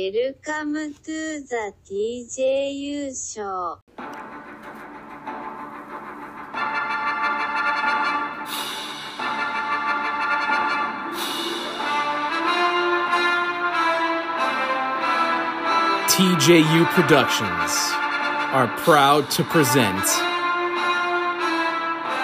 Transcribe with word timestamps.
Welcome 0.00 0.94
to 1.04 1.44
the 1.44 1.74
TJU 1.84 3.12
show. 3.12 3.80
TJU 16.08 16.86
Productions 16.86 17.72
are 18.52 18.68
proud 18.78 19.30
to 19.32 19.44
present 19.44 20.06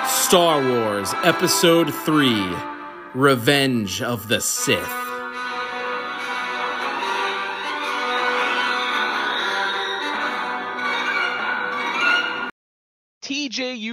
Star 0.09 0.63
Wars 0.67 1.13
Episode 1.23 1.93
3 1.93 2.57
Revenge 3.13 4.01
of 4.01 4.29
the 4.29 4.41
Sith. 4.41 5.06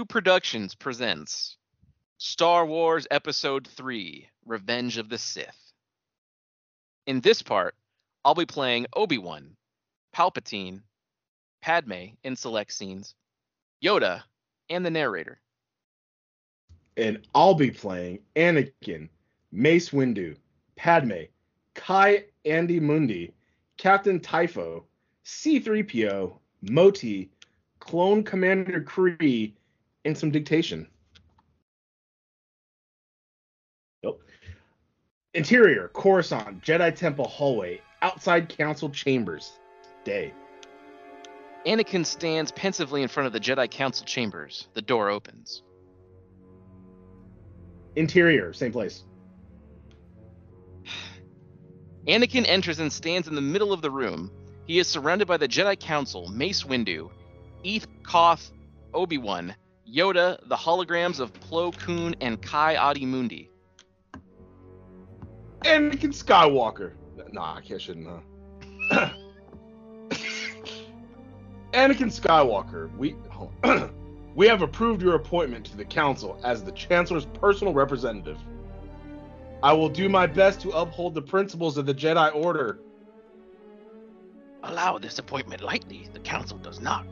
Productions 0.01 0.73
presents 0.73 1.57
Star 2.17 2.65
Wars 2.65 3.05
Episode 3.11 3.67
3 3.67 4.27
Revenge 4.45 4.97
of 4.97 5.07
the 5.07 5.17
Sith. 5.19 5.73
In 7.05 7.21
this 7.21 7.41
part, 7.43 7.75
I'll 8.25 8.33
be 8.33 8.45
playing 8.45 8.87
Obi 8.95 9.19
Wan, 9.19 9.55
Palpatine, 10.15 10.81
Padme 11.61 12.15
in 12.23 12.35
select 12.35 12.73
scenes, 12.73 13.13
Yoda, 13.83 14.23
and 14.69 14.83
the 14.83 14.89
narrator. 14.89 15.39
and 16.97 17.19
I'll 17.35 17.53
be 17.53 17.71
playing 17.71 18.19
Anakin, 18.35 19.09
Mace 19.51 19.91
Windu, 19.91 20.35
Padme, 20.75 21.25
Kai 21.75 22.25
Andy 22.45 22.79
Mundi, 22.79 23.33
Captain 23.77 24.19
Typho, 24.19 24.83
C3PO, 25.25 26.33
Moti, 26.61 27.29
Clone 27.79 28.23
Commander 28.23 28.79
Gree, 28.79 29.53
and 30.05 30.17
some 30.17 30.31
dictation. 30.31 30.87
Nope. 34.03 34.21
Interior, 35.33 35.89
Coruscant, 35.93 36.61
Jedi 36.61 36.95
Temple 36.95 37.27
hallway, 37.27 37.81
outside 38.01 38.49
council 38.49 38.89
chambers. 38.89 39.53
Day. 40.03 40.33
Anakin 41.65 42.05
stands 42.05 42.51
pensively 42.51 43.01
in 43.01 43.07
front 43.07 43.27
of 43.27 43.33
the 43.33 43.39
Jedi 43.39 43.71
Council 43.71 44.05
chambers. 44.05 44.67
The 44.73 44.81
door 44.81 45.09
opens. 45.09 45.63
Interior, 47.95 48.51
same 48.51 48.73
place. 48.73 49.03
Anakin 52.07 52.45
enters 52.47 52.79
and 52.79 52.91
stands 52.91 53.29
in 53.29 53.35
the 53.35 53.41
middle 53.41 53.71
of 53.71 53.81
the 53.81 53.91
room. 53.91 54.29
He 54.67 54.79
is 54.79 54.87
surrounded 54.87 55.27
by 55.27 55.37
the 55.37 55.47
Jedi 55.47 55.79
Council, 55.79 56.27
Mace 56.29 56.63
Windu, 56.63 57.09
Eeth 57.63 57.87
Koth, 58.03 58.51
Obi-Wan, 58.93 59.55
Yoda, 59.91 60.37
the 60.47 60.55
holograms 60.55 61.19
of 61.19 61.33
Plo 61.33 61.77
Koon, 61.77 62.15
and 62.21 62.41
Ki-Adi-Mundi. 62.41 63.49
Anakin 65.61 66.13
Skywalker. 66.13 66.93
Nah, 67.31 67.59
I 67.69 67.77
shouldn't. 67.77 68.07
Huh? 68.91 69.09
Anakin 71.73 72.11
Skywalker, 72.11 72.95
we 72.97 73.15
we 74.35 74.47
have 74.47 74.61
approved 74.61 75.01
your 75.01 75.15
appointment 75.15 75.65
to 75.67 75.77
the 75.77 75.85
council 75.85 76.39
as 76.43 76.63
the 76.63 76.71
Chancellor's 76.71 77.25
personal 77.25 77.73
representative. 77.73 78.37
I 79.63 79.73
will 79.73 79.89
do 79.89 80.09
my 80.09 80.27
best 80.27 80.59
to 80.61 80.71
uphold 80.71 81.15
the 81.15 81.21
principles 81.21 81.77
of 81.77 81.85
the 81.85 81.93
Jedi 81.93 82.35
Order. 82.35 82.79
allow 84.63 84.97
this 84.97 85.19
appointment 85.19 85.61
lightly. 85.61 86.09
The 86.13 86.19
Council 86.19 86.57
does 86.57 86.81
not. 86.81 87.05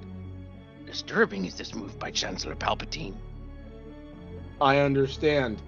Disturbing 0.91 1.45
is 1.45 1.55
this 1.55 1.73
move 1.73 1.97
by 1.97 2.11
Chancellor 2.11 2.53
Palpatine. 2.53 3.15
I 4.59 4.79
understand. 4.79 5.61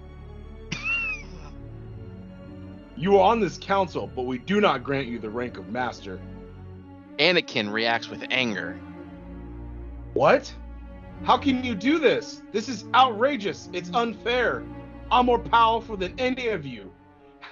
You 2.96 3.16
are 3.16 3.28
on 3.28 3.40
this 3.40 3.58
council, 3.58 4.08
but 4.14 4.22
we 4.22 4.38
do 4.38 4.60
not 4.60 4.84
grant 4.84 5.08
you 5.08 5.18
the 5.18 5.28
rank 5.28 5.58
of 5.58 5.68
master. 5.68 6.20
Anakin 7.18 7.72
reacts 7.72 8.08
with 8.08 8.22
anger. 8.30 8.78
What? 10.12 10.54
How 11.24 11.36
can 11.36 11.64
you 11.64 11.74
do 11.74 11.98
this? 11.98 12.42
This 12.52 12.68
is 12.68 12.84
outrageous. 12.94 13.68
It's 13.72 13.90
unfair. 13.94 14.62
I'm 15.10 15.26
more 15.26 15.40
powerful 15.40 15.96
than 15.96 16.14
any 16.20 16.48
of 16.48 16.64
you. 16.64 16.92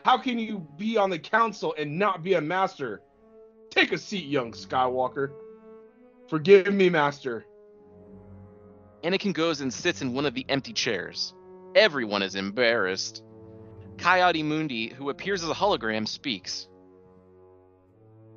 How 0.05 0.17
can 0.17 0.39
you 0.39 0.65
be 0.77 0.97
on 0.97 1.11
the 1.11 1.19
council 1.19 1.75
and 1.77 1.99
not 1.99 2.23
be 2.23 2.35
a 2.35 2.41
master? 2.41 3.03
Take 3.71 3.91
a 3.91 3.99
seat, 3.99 4.27
young 4.27 4.53
Skywalker. 4.53 5.33
Forgive 6.29 6.73
me, 6.73 6.89
master. 6.89 7.47
Anakin 9.05 9.33
goes 9.33 9.61
and 9.61 9.73
sits 9.73 10.01
in 10.01 10.15
one 10.15 10.27
of 10.27 10.35
the 10.35 10.47
empty 10.49 10.73
chairs. 10.73 11.35
Everyone 11.75 12.23
is 12.23 12.35
embarrassed. 12.35 13.23
Ki-Adi-Mundi, 13.99 14.89
who 14.89 15.11
appears 15.11 15.43
as 15.43 15.51
a 15.51 15.55
hologram, 15.55 16.07
speaks. 16.07 16.69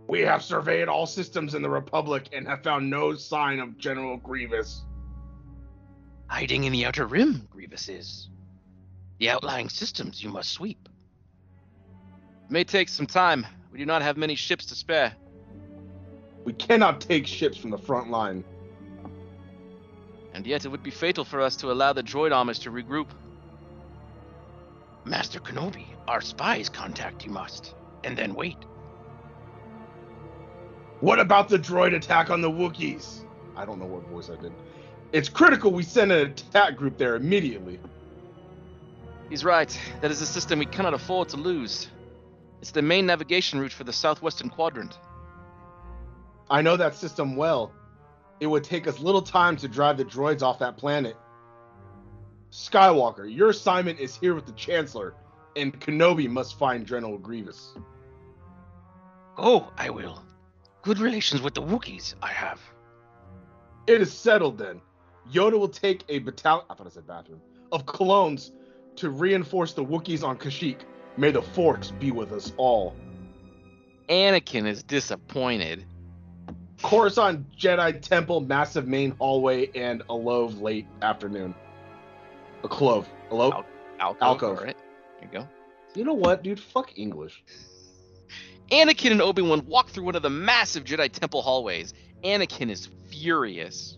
We 0.07 0.21
have 0.21 0.43
surveyed 0.43 0.87
all 0.87 1.05
systems 1.05 1.55
in 1.55 1.61
the 1.61 1.69
Republic 1.69 2.29
and 2.33 2.47
have 2.47 2.63
found 2.63 2.89
no 2.89 3.15
sign 3.15 3.59
of 3.59 3.77
General 3.77 4.17
Grievous. 4.17 4.85
Hiding 6.27 6.63
in 6.63 6.71
the 6.71 6.85
Outer 6.85 7.05
Rim, 7.05 7.47
Grievous 7.51 7.89
is. 7.89 8.29
The 9.19 9.29
outlying 9.29 9.69
systems 9.69 10.23
you 10.23 10.29
must 10.29 10.51
sweep. 10.51 10.89
It 12.45 12.51
may 12.51 12.63
take 12.63 12.89
some 12.89 13.07
time. 13.07 13.45
We 13.71 13.79
do 13.79 13.85
not 13.85 14.01
have 14.01 14.17
many 14.17 14.35
ships 14.35 14.65
to 14.67 14.75
spare. 14.75 15.13
We 16.43 16.53
cannot 16.53 17.01
take 17.01 17.25
ships 17.25 17.57
from 17.57 17.71
the 17.71 17.77
front 17.77 18.11
line. 18.11 18.43
And 20.35 20.45
yet 20.45 20.65
it 20.65 20.67
would 20.67 20.83
be 20.83 20.91
fatal 20.91 21.23
for 21.23 21.39
us 21.39 21.55
to 21.57 21.71
allow 21.71 21.93
the 21.93 22.03
droid 22.03 22.35
armies 22.35 22.59
to 22.59 22.69
regroup. 22.69 23.07
Master 25.05 25.39
Kenobi, 25.39 25.85
our 26.09 26.19
spies 26.19 26.67
contact 26.67 27.23
you 27.23 27.31
must, 27.31 27.73
and 28.03 28.17
then 28.17 28.35
wait. 28.35 28.57
What 30.99 31.21
about 31.21 31.47
the 31.47 31.57
droid 31.57 31.95
attack 31.95 32.29
on 32.29 32.41
the 32.41 32.51
Wookiees? 32.51 33.23
I 33.55 33.63
don't 33.63 33.79
know 33.79 33.85
what 33.85 34.03
voice 34.07 34.29
I 34.29 34.35
did. 34.41 34.51
It's 35.13 35.29
critical 35.29 35.71
we 35.71 35.83
send 35.83 36.11
an 36.11 36.31
attack 36.31 36.75
group 36.75 36.97
there 36.97 37.15
immediately. 37.15 37.79
He's 39.29 39.45
right. 39.45 39.79
That 40.01 40.11
is 40.11 40.19
a 40.19 40.25
system 40.25 40.59
we 40.59 40.65
cannot 40.65 40.93
afford 40.93 41.29
to 41.29 41.37
lose. 41.37 41.87
It's 42.61 42.71
the 42.71 42.81
main 42.81 43.05
navigation 43.05 43.57
route 43.57 43.71
for 43.71 43.85
the 43.85 43.93
southwestern 43.93 44.49
quadrant. 44.49 44.99
I 46.49 46.61
know 46.61 46.75
that 46.75 46.95
system 46.95 47.37
well. 47.37 47.71
It 48.39 48.47
would 48.47 48.63
take 48.63 48.87
us 48.87 48.99
little 48.99 49.21
time 49.21 49.55
to 49.57 49.67
drive 49.67 49.97
the 49.97 50.05
droids 50.05 50.41
off 50.41 50.59
that 50.59 50.77
planet. 50.77 51.15
Skywalker, 52.51 53.25
your 53.33 53.49
assignment 53.49 53.99
is 53.99 54.15
here 54.15 54.35
with 54.35 54.45
the 54.45 54.51
Chancellor, 54.53 55.13
and 55.55 55.79
Kenobi 55.79 56.29
must 56.29 56.57
find 56.57 56.85
General 56.85 57.17
Grievous. 57.17 57.73
Oh, 59.37 59.71
I 59.77 59.89
will. 59.89 60.23
Good 60.81 60.99
relations 60.99 61.41
with 61.41 61.53
the 61.53 61.61
Wookiees, 61.61 62.15
I 62.21 62.27
have. 62.27 62.61
It 63.87 64.01
is 64.01 64.11
settled 64.13 64.57
then. 64.57 64.81
Yoda 65.31 65.59
will 65.59 65.67
take 65.67 66.03
a 66.09 66.19
battalion, 66.19 66.65
I 66.69 66.75
thought 66.75 66.87
I 66.87 66.89
said 66.89 67.07
bathroom, 67.07 67.41
of 67.71 67.85
clones 67.85 68.51
to 68.97 69.09
reinforce 69.09 69.73
the 69.73 69.83
Wookiees 69.83 70.23
on 70.23 70.37
Kashyyyk. 70.37 70.81
May 71.17 71.31
the 71.31 71.41
Force 71.41 71.91
be 71.91 72.11
with 72.11 72.31
us 72.31 72.53
all. 72.57 72.95
Anakin 74.09 74.67
is 74.67 74.83
disappointed. 74.83 75.85
Coruscant 76.85 77.51
Jedi 77.57 77.99
Temple, 77.99 78.41
massive 78.41 78.87
main 78.87 79.09
hallway, 79.11 79.71
and 79.73 80.01
a 80.01 80.05
Alove 80.05 80.61
late 80.61 80.85
afternoon. 81.01 81.55
A 82.63 82.67
clove. 82.67 83.09
Alove? 83.31 83.65
Alcove. 83.99 84.21
Alcove. 84.21 84.57
All 84.59 84.63
right. 84.63 84.77
There 85.19 85.29
you 85.31 85.39
go. 85.39 85.47
You 85.95 86.03
know 86.03 86.13
what, 86.13 86.43
dude? 86.43 86.59
Fuck 86.59 86.95
English. 86.95 87.43
Anakin 88.71 89.11
and 89.11 89.21
Obi-Wan 89.21 89.65
walk 89.65 89.89
through 89.89 90.03
one 90.03 90.15
of 90.15 90.21
the 90.21 90.29
massive 90.29 90.83
Jedi 90.83 91.11
Temple 91.11 91.41
hallways. 91.41 91.95
Anakin 92.23 92.69
is 92.69 92.89
furious. 93.09 93.97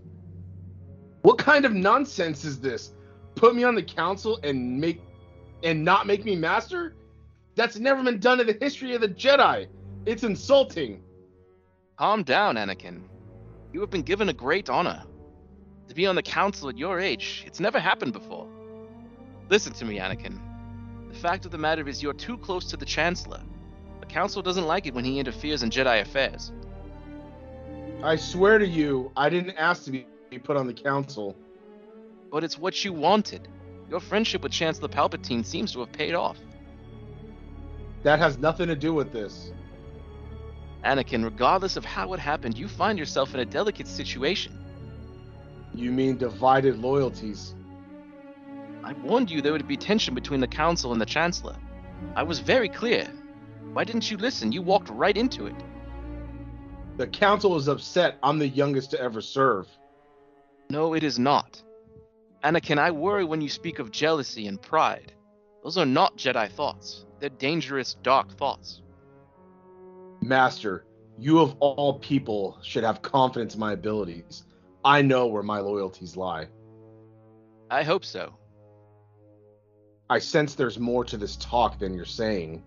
What 1.24 1.38
kind 1.38 1.66
of 1.66 1.74
nonsense 1.74 2.46
is 2.46 2.58
this? 2.62 2.94
Put 3.36 3.54
me 3.54 3.66
on 3.66 3.76
the 3.76 3.84
council 3.84 4.40
and 4.44 4.80
make 4.80 5.02
and 5.62 5.84
not 5.84 6.08
make 6.08 6.24
me 6.24 6.38
master? 6.38 6.96
That's 7.56 7.78
never 7.78 8.02
been 8.02 8.20
done 8.20 8.40
in 8.40 8.48
the 8.48 8.58
history 8.62 8.96
of 8.96 9.02
the 9.02 9.10
Jedi. 9.10 9.68
It's 10.06 10.24
insulting. 10.24 11.04
Calm 11.98 12.22
down, 12.22 12.58
Anakin. 12.58 13.02
You 13.74 13.82
have 13.82 13.90
been 13.90 14.04
given 14.04 14.30
a 14.30 14.34
great 14.34 14.70
honor. 14.70 15.04
To 15.88 15.96
be 15.96 16.06
on 16.06 16.14
the 16.14 16.22
council 16.22 16.70
at 16.70 16.78
your 16.78 17.00
age, 17.00 17.44
it's 17.48 17.60
never 17.60 17.80
happened 17.80 18.14
before. 18.14 18.48
Listen 19.50 19.74
to 19.74 19.86
me, 19.86 19.98
Anakin. 19.98 20.40
The 21.10 21.18
fact 21.18 21.46
of 21.46 21.52
the 21.52 21.58
matter 21.58 21.88
is 21.88 22.04
you're 22.04 22.14
too 22.14 22.38
close 22.38 22.66
to 22.66 22.78
the 22.78 22.86
Chancellor. 22.86 23.42
The 24.00 24.06
council 24.06 24.44
doesn't 24.44 24.68
like 24.68 24.86
it 24.86 24.94
when 24.94 25.06
he 25.06 25.20
interferes 25.20 25.64
in 25.64 25.72
Jedi 25.72 26.02
affairs. 26.02 26.52
I 28.04 28.16
swear 28.16 28.60
to 28.60 28.68
you, 28.68 29.12
I 29.18 29.30
didn't 29.30 29.58
ask 29.58 29.86
to 29.86 29.92
be 29.92 30.06
put 30.44 30.56
on 30.56 30.68
the 30.68 30.74
council. 30.74 31.36
But 32.32 32.44
it's 32.44 32.60
what 32.60 32.86
you 32.86 32.94
wanted. 32.94 33.48
Your 33.90 34.02
friendship 34.02 34.44
with 34.44 34.52
Chancellor 34.52 34.90
Palpatine 34.90 35.44
seems 35.44 35.72
to 35.72 35.80
have 35.80 35.92
paid 35.94 36.14
off. 36.14 36.38
That 38.04 38.20
has 38.20 38.38
nothing 38.38 38.68
to 38.68 38.76
do 38.76 38.94
with 38.94 39.12
this. 39.12 39.52
Anakin, 40.84 41.24
regardless 41.24 41.76
of 41.76 41.86
how 41.86 42.14
it 42.14 42.20
happened, 42.20 42.58
you 42.58 42.68
find 42.68 42.98
yourself 42.98 43.34
in 43.34 43.40
a 43.40 43.46
delicate 43.46 43.88
situation. 43.88 44.58
You 45.74 45.92
mean 45.92 46.18
divided 46.18 46.80
loyalties? 46.80 47.56
I 48.84 48.94
warned 48.94 49.30
you 49.30 49.42
there 49.42 49.52
would 49.52 49.68
be 49.68 49.78
tension 49.78 50.16
between 50.16 50.40
the 50.40 50.48
Council 50.48 50.92
and 50.92 51.02
the 51.02 51.06
Chancellor. 51.06 51.56
I 52.16 52.24
was 52.24 52.40
very 52.40 52.70
clear. 52.70 53.08
Why 53.74 53.84
didn't 53.84 54.10
you 54.10 54.18
listen? 54.18 54.52
You 54.52 54.62
walked 54.62 54.90
right 54.90 55.18
into 55.18 55.46
it. 55.46 55.56
The 56.98 57.08
council 57.08 57.56
is 57.58 57.68
upset 57.68 58.18
I'm 58.24 58.40
the 58.40 58.48
youngest 58.48 58.92
to 58.92 59.00
ever 59.00 59.22
serve. 59.22 59.68
No, 60.70 60.94
it 60.94 61.04
is 61.04 61.20
not. 61.20 61.62
Anakin, 62.44 62.80
I 62.80 62.92
worry 62.92 63.24
when 63.24 63.42
you 63.42 63.50
speak 63.50 63.80
of 63.80 63.92
jealousy 63.92 64.48
and 64.48 64.62
pride. 64.62 65.14
Those 65.64 65.78
are 65.78 65.86
not 65.86 66.18
Jedi 66.18 66.50
thoughts. 66.50 67.06
They're 67.20 67.30
dangerous, 67.30 67.96
dark 68.02 68.32
thoughts. 68.38 68.82
Master, 70.22 70.86
you 71.18 71.40
of 71.40 71.56
all 71.60 72.00
people 72.00 72.58
should 72.62 72.84
have 72.84 73.02
confidence 73.02 73.54
in 73.54 73.60
my 73.60 73.74
abilities. 73.74 74.44
I 74.84 75.02
know 75.02 75.28
where 75.28 75.44
my 75.44 75.60
loyalties 75.60 76.16
lie. 76.16 76.48
I 77.70 77.84
hope 77.84 78.06
so. 78.06 78.34
I 80.10 80.20
sense 80.20 80.56
there's 80.56 80.80
more 80.80 81.04
to 81.06 81.18
this 81.18 81.36
talk 81.36 81.80
than 81.80 81.94
you're 81.94 82.06
saying. 82.06 82.64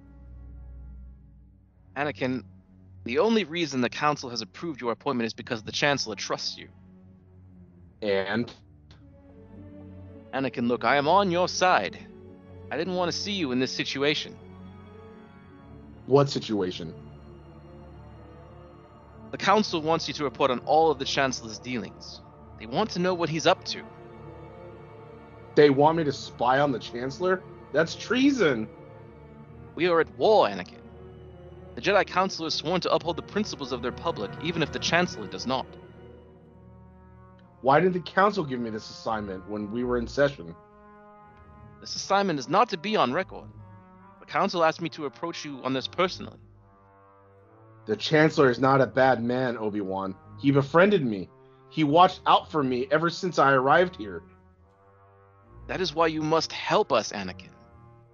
Anakin, 1.96 2.44
the 3.04 3.18
only 3.18 3.44
reason 3.44 3.80
the 3.80 3.88
Council 3.88 4.28
has 4.28 4.42
approved 4.42 4.80
your 4.80 4.92
appointment 4.92 5.26
is 5.26 5.32
because 5.32 5.62
the 5.62 5.72
Chancellor 5.72 6.16
trusts 6.16 6.58
you. 6.58 6.68
And 8.02 8.52
Anakin, 10.34 10.68
look, 10.68 10.84
I 10.84 10.96
am 10.96 11.08
on 11.08 11.30
your 11.30 11.48
side. 11.48 11.98
I 12.70 12.76
didn't 12.76 12.94
want 12.94 13.10
to 13.10 13.16
see 13.16 13.32
you 13.32 13.52
in 13.52 13.58
this 13.58 13.72
situation. 13.72 14.36
what 16.06 16.28
situation? 16.28 16.92
The 19.30 19.38
Council 19.38 19.80
wants 19.80 20.08
you 20.08 20.14
to 20.14 20.24
report 20.24 20.50
on 20.50 20.58
all 20.60 20.90
of 20.90 20.98
the 20.98 21.04
Chancellor's 21.04 21.58
dealings. 21.58 22.20
They 22.58 22.66
want 22.66 22.90
to 22.90 22.98
know 22.98 23.14
what 23.14 23.28
he's 23.28 23.46
up 23.46 23.64
to. 23.66 23.82
They 25.54 25.70
want 25.70 25.98
me 25.98 26.04
to 26.04 26.12
spy 26.12 26.60
on 26.60 26.72
the 26.72 26.78
Chancellor? 26.78 27.42
That's 27.72 27.94
treason. 27.94 28.68
We 29.74 29.86
are 29.86 30.00
at 30.00 30.18
war, 30.18 30.48
Anakin. 30.48 30.80
The 31.76 31.80
Jedi 31.80 32.06
Council 32.06 32.46
is 32.46 32.54
sworn 32.54 32.80
to 32.82 32.92
uphold 32.92 33.16
the 33.16 33.22
principles 33.22 33.72
of 33.72 33.82
their 33.82 33.92
public, 33.92 34.30
even 34.42 34.62
if 34.62 34.72
the 34.72 34.78
Chancellor 34.78 35.28
does 35.28 35.46
not. 35.46 35.66
Why 37.62 37.78
didn't 37.78 37.94
the 37.94 38.00
council 38.00 38.42
give 38.42 38.58
me 38.58 38.70
this 38.70 38.88
assignment 38.88 39.48
when 39.48 39.70
we 39.70 39.84
were 39.84 39.98
in 39.98 40.06
session? 40.06 40.54
This 41.80 41.94
assignment 41.94 42.38
is 42.38 42.48
not 42.48 42.70
to 42.70 42.78
be 42.78 42.96
on 42.96 43.12
record. 43.12 43.48
The 44.18 44.26
Council 44.26 44.64
asked 44.64 44.80
me 44.80 44.88
to 44.90 45.06
approach 45.06 45.44
you 45.44 45.60
on 45.62 45.72
this 45.72 45.86
personally. 45.86 46.38
The 47.86 47.96
Chancellor 47.96 48.50
is 48.50 48.58
not 48.58 48.80
a 48.80 48.86
bad 48.86 49.22
man, 49.22 49.56
Obi-Wan. 49.56 50.14
He 50.38 50.50
befriended 50.50 51.04
me. 51.04 51.28
He 51.70 51.84
watched 51.84 52.20
out 52.26 52.50
for 52.50 52.62
me 52.62 52.86
ever 52.90 53.10
since 53.10 53.38
I 53.38 53.52
arrived 53.52 53.96
here. 53.96 54.22
That 55.66 55.80
is 55.80 55.94
why 55.94 56.08
you 56.08 56.22
must 56.22 56.52
help 56.52 56.92
us, 56.92 57.12
Anakin. 57.12 57.50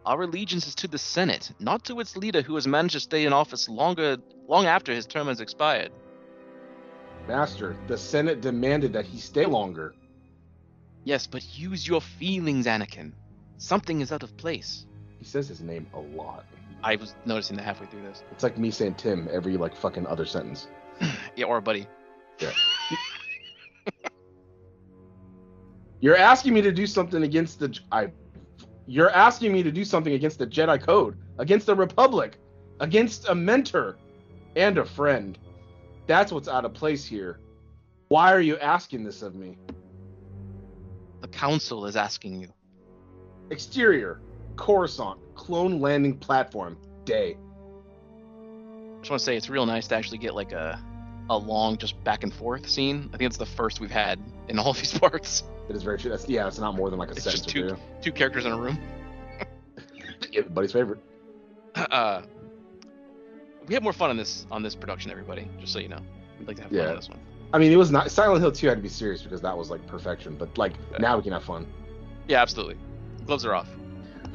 Our 0.04 0.22
allegiance 0.22 0.66
is 0.66 0.74
to 0.76 0.88
the 0.88 0.98
Senate, 0.98 1.50
not 1.58 1.84
to 1.86 1.98
its 2.00 2.16
leader 2.16 2.42
who 2.42 2.54
has 2.54 2.66
managed 2.66 2.94
to 2.94 3.00
stay 3.00 3.26
in 3.26 3.32
office 3.32 3.68
longer 3.68 4.18
long 4.46 4.66
after 4.66 4.92
his 4.92 5.06
term 5.06 5.26
has 5.26 5.40
expired. 5.40 5.90
Master, 7.26 7.76
the 7.88 7.98
Senate 7.98 8.40
demanded 8.40 8.92
that 8.92 9.04
he 9.04 9.18
stay 9.18 9.46
longer. 9.46 9.94
Yes, 11.04 11.26
but 11.26 11.58
use 11.58 11.86
your 11.86 12.00
feelings, 12.00 12.66
Anakin. 12.66 13.12
Something 13.58 14.00
is 14.00 14.12
out 14.12 14.22
of 14.22 14.36
place. 14.36 14.86
He 15.18 15.24
says 15.24 15.48
his 15.48 15.60
name 15.60 15.86
a 15.94 15.98
lot. 15.98 16.44
I 16.82 16.96
was 16.96 17.14
noticing 17.25 17.56
that 17.56 17.64
halfway 17.64 17.87
through 17.87 18.02
this. 18.02 18.23
It's 18.31 18.43
like 18.43 18.58
me 18.58 18.70
saying 18.70 18.94
Tim 18.94 19.28
every 19.32 19.56
like 19.56 19.76
fucking 19.76 20.06
other 20.06 20.26
sentence. 20.26 20.69
Yeah, 21.37 21.44
or 21.46 21.61
buddy. 21.61 21.87
Yeah. 22.40 22.52
You're 26.00 26.17
asking 26.17 26.55
me 26.55 26.62
to 26.62 26.73
do 26.73 26.87
something 26.87 27.23
against 27.23 27.58
the 27.58 27.78
I 27.93 28.11
You're 28.87 29.11
asking 29.11 29.52
me 29.52 29.62
to 29.62 29.73
do 29.73 29.84
something 29.84 30.14
against 30.14 30.38
the 30.38 30.46
Jedi 30.46 30.81
Code, 30.82 31.19
against 31.38 31.67
the 31.67 31.75
Republic, 31.75 32.38
against 32.81 33.28
a 33.28 33.34
mentor 33.34 33.99
and 34.56 34.78
a 34.78 34.84
friend. 34.84 35.38
That's 36.06 36.32
what's 36.32 36.49
out 36.49 36.64
of 36.64 36.73
place 36.73 37.05
here. 37.05 37.40
Why 38.08 38.32
are 38.32 38.40
you 38.40 38.56
asking 38.58 39.05
this 39.05 39.23
of 39.23 39.34
me? 39.34 39.58
The 41.20 41.28
Council 41.28 41.87
is 41.87 41.96
asking 41.96 42.40
you. 42.40 42.49
Exterior, 43.50 44.20
Coruscant, 44.56 45.18
clone 45.34 45.80
landing 45.80 46.16
platform, 46.18 46.76
day. 47.04 47.36
I 47.36 48.98
just 49.00 49.10
want 49.10 49.20
to 49.20 49.24
say 49.24 49.36
it's 49.36 49.48
real 49.48 49.66
nice 49.66 49.86
to 49.88 49.94
actually 49.96 50.18
get 50.18 50.34
like 50.34 50.52
a 50.52 50.80
a 51.28 51.36
long 51.36 51.76
just 51.76 52.02
back 52.04 52.22
and 52.22 52.32
forth 52.32 52.68
scene. 52.68 53.10
I 53.12 53.16
think 53.16 53.28
it's 53.28 53.36
the 53.36 53.46
first 53.46 53.80
we've 53.80 53.90
had 53.90 54.18
in 54.48 54.58
all 54.58 54.72
these 54.74 54.96
parts. 54.98 55.44
It 55.68 55.76
is 55.76 55.82
very 55.82 55.98
true. 55.98 56.10
That's 56.10 56.28
yeah, 56.28 56.46
it's 56.46 56.58
not 56.58 56.74
more 56.74 56.88
than 56.90 56.98
like 56.98 57.08
a 57.08 57.12
It's 57.12 57.24
sentence 57.24 57.42
just 57.44 57.54
two 57.54 57.76
two. 58.00 58.12
characters 58.12 58.44
in 58.46 58.52
a 58.52 58.58
room. 58.58 58.78
Everybody's 60.34 60.72
favorite. 60.72 61.00
Uh, 61.90 62.22
we 63.68 63.74
have 63.74 63.82
more 63.82 63.92
fun 63.92 64.08
on 64.08 64.16
this 64.16 64.46
on 64.50 64.62
this 64.62 64.74
production, 64.74 65.10
everybody. 65.10 65.46
Just 65.60 65.74
so 65.74 65.78
you 65.78 65.88
know, 65.88 65.98
we'd 66.38 66.48
like 66.48 66.56
to 66.56 66.62
have 66.62 66.70
fun 66.70 66.78
Yeah. 66.80 66.88
on 66.90 66.96
this 66.96 67.08
one. 67.10 67.18
I 67.52 67.58
mean, 67.58 67.70
it 67.70 67.76
was 67.76 67.90
not 67.90 68.10
Silent 68.10 68.40
Hill 68.40 68.50
2 68.50 68.66
had 68.66 68.76
to 68.78 68.82
be 68.82 68.88
serious 68.88 69.20
because 69.22 69.42
that 69.42 69.54
was 69.56 69.68
like 69.70 69.86
perfection, 69.86 70.36
but 70.38 70.56
like 70.56 70.72
Yeah. 70.92 70.98
now 70.98 71.16
we 71.18 71.22
can 71.22 71.32
have 71.32 71.44
fun. 71.44 71.66
Yeah, 72.28 72.40
absolutely. 72.40 72.76
Gloves 73.26 73.44
are 73.44 73.54
off. 73.54 73.68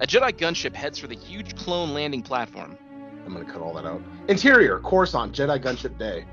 A 0.00 0.06
Jedi 0.06 0.32
gunship 0.32 0.74
heads 0.74 0.98
for 0.98 1.06
the 1.06 1.14
huge 1.14 1.56
clone 1.56 1.94
landing 1.94 2.22
platform. 2.22 2.76
I'm 3.24 3.32
gonna 3.32 3.44
cut 3.44 3.62
all 3.62 3.72
that 3.74 3.86
out. 3.86 4.02
Interior, 4.28 4.78
Coruscant, 4.80 5.32
Jedi 5.32 5.62
gunship 5.62 5.98
day. 5.98 6.24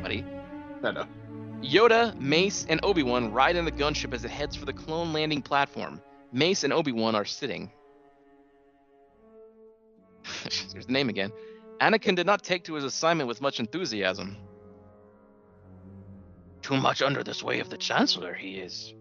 Buddy. 0.00 0.24
No. 0.82 1.04
Yoda, 1.62 2.14
Mace, 2.20 2.64
and 2.68 2.78
Obi-Wan 2.84 3.32
ride 3.32 3.56
in 3.56 3.64
the 3.64 3.72
gunship 3.72 4.14
as 4.14 4.24
it 4.24 4.30
heads 4.30 4.54
for 4.54 4.66
the 4.66 4.72
clone 4.72 5.12
landing 5.12 5.42
platform. 5.42 6.00
Mace 6.32 6.62
and 6.62 6.72
Obi-Wan 6.72 7.16
are 7.16 7.24
sitting. 7.24 7.72
There's 10.72 10.86
the 10.86 10.92
name 10.92 11.08
again. 11.08 11.32
Anakin 11.80 12.14
did 12.14 12.26
not 12.26 12.44
take 12.44 12.62
to 12.64 12.74
his 12.74 12.84
assignment 12.84 13.26
with 13.26 13.40
much 13.40 13.58
enthusiasm. 13.58 14.36
Too 16.62 16.76
much 16.76 17.02
under 17.02 17.24
the 17.24 17.34
sway 17.34 17.58
of 17.58 17.68
the 17.70 17.78
Chancellor 17.78 18.34
he 18.34 18.58
is. 18.58 18.94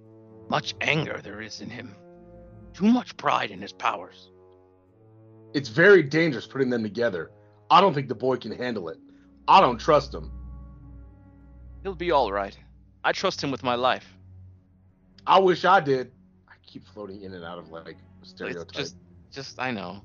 Much 0.50 0.74
anger 0.82 1.20
there 1.24 1.42
is 1.42 1.62
in 1.62 1.70
him. 1.70 1.96
Too 2.76 2.86
much 2.86 3.16
pride 3.16 3.52
in 3.52 3.62
his 3.62 3.72
powers. 3.72 4.30
It's 5.54 5.70
very 5.70 6.04
dangerous 6.04 6.46
putting 6.46 6.70
them 6.70 6.84
together. 6.84 7.32
I 7.72 7.80
don't 7.80 7.94
think 7.94 8.10
the 8.10 8.16
boy 8.16 8.36
can 8.36 8.52
handle 8.52 8.90
it. 8.90 8.98
I 9.48 9.62
don't 9.62 9.80
trust 9.80 10.14
him. 10.14 10.32
He'll 11.84 11.96
be 11.96 12.12
all 12.12 12.32
right. 12.32 12.58
I 13.04 13.14
trust 13.14 13.42
him 13.42 13.52
with 13.52 13.64
my 13.64 13.76
life. 13.76 14.06
I 15.26 15.40
wish 15.40 15.64
I 15.64 15.80
did. 15.80 16.12
I 16.50 16.54
keep 16.66 16.86
floating 16.88 17.22
in 17.22 17.34
and 17.34 17.46
out 17.46 17.58
of 17.58 17.70
like 17.70 17.98
It's 18.22 18.32
stereotype. 18.32 18.72
just, 18.72 18.98
just 19.32 19.60
I 19.60 19.72
know. 19.72 20.02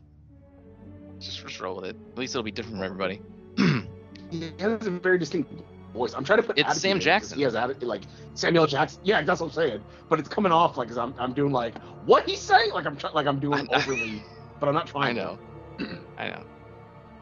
Just, 1.19 1.41
just 1.41 1.61
roll 1.61 1.77
with 1.77 1.87
it. 1.87 1.97
At 2.13 2.19
least 2.19 2.35
it'll 2.35 2.45
be 2.45 2.53
different 2.53 2.79
for 2.79 2.85
everybody. 2.85 3.21
He 4.31 4.53
has 4.61 4.87
a 4.87 4.91
very 4.91 5.19
distinct 5.19 5.51
voice. 5.93 6.15
I'm 6.15 6.25
trying 6.25 6.39
to 6.41 6.43
put. 6.45 6.59
It's 6.59 6.81
Sam 6.81 6.93
in 6.93 6.97
it 6.97 7.01
'cause 7.01 7.05
Jackson. 7.05 7.39
He 7.39 7.45
has 7.45 7.55
attitude, 7.55 7.89
like 7.89 8.07
Samuel 8.35 8.67
Jackson. 8.67 9.01
Yeah, 9.05 9.23
that's 9.23 9.41
what 9.41 9.47
I'm 9.49 9.53
saying. 9.53 9.85
But 10.09 10.19
it's 10.21 10.29
coming 10.29 10.53
off 10.53 10.77
like 10.77 10.91
as 10.91 10.99
I'm, 10.99 11.15
I'm 11.19 11.33
doing 11.35 11.53
like 11.53 11.79
what 12.05 12.29
he's 12.29 12.41
saying. 12.41 12.73
Like 12.73 12.87
I'm 12.87 12.97
trying, 12.97 13.15
like 13.15 13.27
I'm 13.27 13.41
doing 13.41 13.69
I- 13.73 13.77
overly, 13.79 14.23
but 14.59 14.69
I'm 14.69 14.75
not 14.75 14.87
trying. 14.87 15.19
I 15.19 15.23
trying. 15.23 15.39
know. 15.79 15.99
I 16.19 16.29
know. 16.29 16.45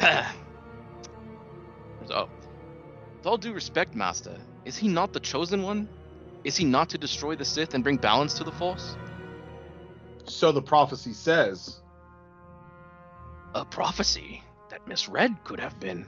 oh. 2.11 2.29
With 3.19 3.27
all 3.27 3.37
due 3.39 3.53
respect, 3.53 3.95
Master, 3.95 4.37
is 4.65 4.77
he 4.77 4.89
not 4.89 5.13
the 5.13 5.21
chosen 5.21 5.63
one? 5.63 5.89
Is 6.45 6.57
he 6.57 6.65
not 6.65 6.89
to 6.91 6.99
destroy 6.99 7.35
the 7.35 7.45
Sith 7.45 7.75
and 7.75 7.83
bring 7.83 7.97
balance 7.97 8.35
to 8.35 8.45
the 8.45 8.53
Force? 8.53 8.97
So 10.29 10.53
the 10.53 10.63
prophecy 10.63 11.13
says. 11.13 11.81
A 13.55 13.65
prophecy 13.65 14.43
that 14.71 14.87
misread 14.87 15.35
could 15.45 15.59
have 15.59 15.81
been. 15.81 16.07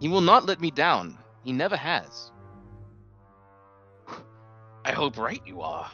He 0.00 0.08
will 0.08 0.20
not 0.20 0.46
let 0.46 0.60
me 0.60 0.70
down. 0.70 1.18
He 1.44 1.52
never 1.52 1.76
has. 1.76 2.30
I 4.84 4.92
hope 4.92 5.18
right 5.18 5.42
you 5.44 5.62
are. 5.62 5.90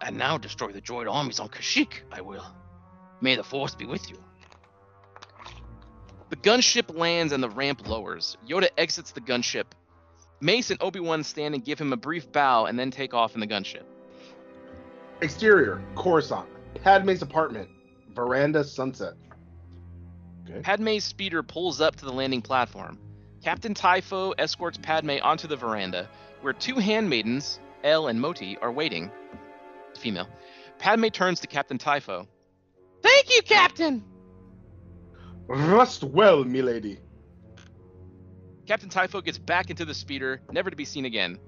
And 0.00 0.16
now 0.16 0.38
destroy 0.38 0.72
the 0.72 0.80
droid 0.80 1.10
armies 1.10 1.40
on 1.40 1.48
Kashyyyk, 1.48 2.02
I 2.12 2.20
will. 2.20 2.44
May 3.20 3.36
the 3.36 3.44
Force 3.44 3.74
be 3.74 3.86
with 3.86 4.10
you. 4.10 4.18
The 6.28 6.36
gunship 6.36 6.96
lands 6.96 7.32
and 7.32 7.42
the 7.42 7.48
ramp 7.48 7.88
lowers. 7.88 8.36
Yoda 8.48 8.68
exits 8.76 9.12
the 9.12 9.20
gunship. 9.20 9.66
Mace 10.40 10.70
and 10.70 10.82
Obi-Wan 10.82 11.22
stand 11.22 11.54
and 11.54 11.64
give 11.64 11.78
him 11.78 11.92
a 11.92 11.96
brief 11.96 12.30
bow 12.30 12.66
and 12.66 12.78
then 12.78 12.90
take 12.90 13.14
off 13.14 13.34
in 13.34 13.40
the 13.40 13.46
gunship. 13.46 13.84
Exterior, 15.22 15.82
Coruscant, 15.94 16.46
Padme's 16.82 17.22
apartment, 17.22 17.70
veranda, 18.14 18.62
sunset. 18.64 19.14
Okay. 20.48 20.60
Padme's 20.60 21.04
speeder 21.04 21.42
pulls 21.42 21.80
up 21.80 21.96
to 21.96 22.04
the 22.04 22.12
landing 22.12 22.42
platform. 22.42 22.98
Captain 23.46 23.74
Typho 23.74 24.32
escorts 24.32 24.76
Padme 24.76 25.18
onto 25.22 25.46
the 25.46 25.54
veranda, 25.54 26.10
where 26.40 26.52
two 26.52 26.74
handmaidens, 26.78 27.60
Elle 27.84 28.08
and 28.08 28.20
Moti, 28.20 28.58
are 28.58 28.72
waiting. 28.72 29.08
Female. 29.96 30.28
Padme 30.80 31.06
turns 31.06 31.38
to 31.38 31.46
Captain 31.46 31.78
Typho. 31.78 32.26
Thank 33.04 33.32
you, 33.32 33.42
Captain! 33.42 34.02
Rust 35.46 36.02
well, 36.02 36.42
milady. 36.42 36.98
Captain 38.66 38.88
Typho 38.88 39.20
gets 39.20 39.38
back 39.38 39.70
into 39.70 39.84
the 39.84 39.94
speeder, 39.94 40.40
never 40.50 40.68
to 40.68 40.74
be 40.74 40.84
seen 40.84 41.04
again. 41.04 41.38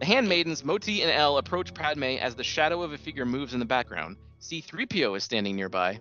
The 0.00 0.06
handmaidens, 0.06 0.64
Moti 0.64 1.02
and 1.02 1.12
El, 1.12 1.38
approach 1.38 1.72
Padme 1.72 2.16
as 2.20 2.34
the 2.34 2.42
shadow 2.42 2.82
of 2.82 2.92
a 2.92 2.98
figure 2.98 3.24
moves 3.24 3.54
in 3.54 3.60
the 3.60 3.64
background. 3.64 4.16
C-3PO 4.40 5.16
is 5.16 5.22
standing 5.22 5.54
nearby. 5.54 6.00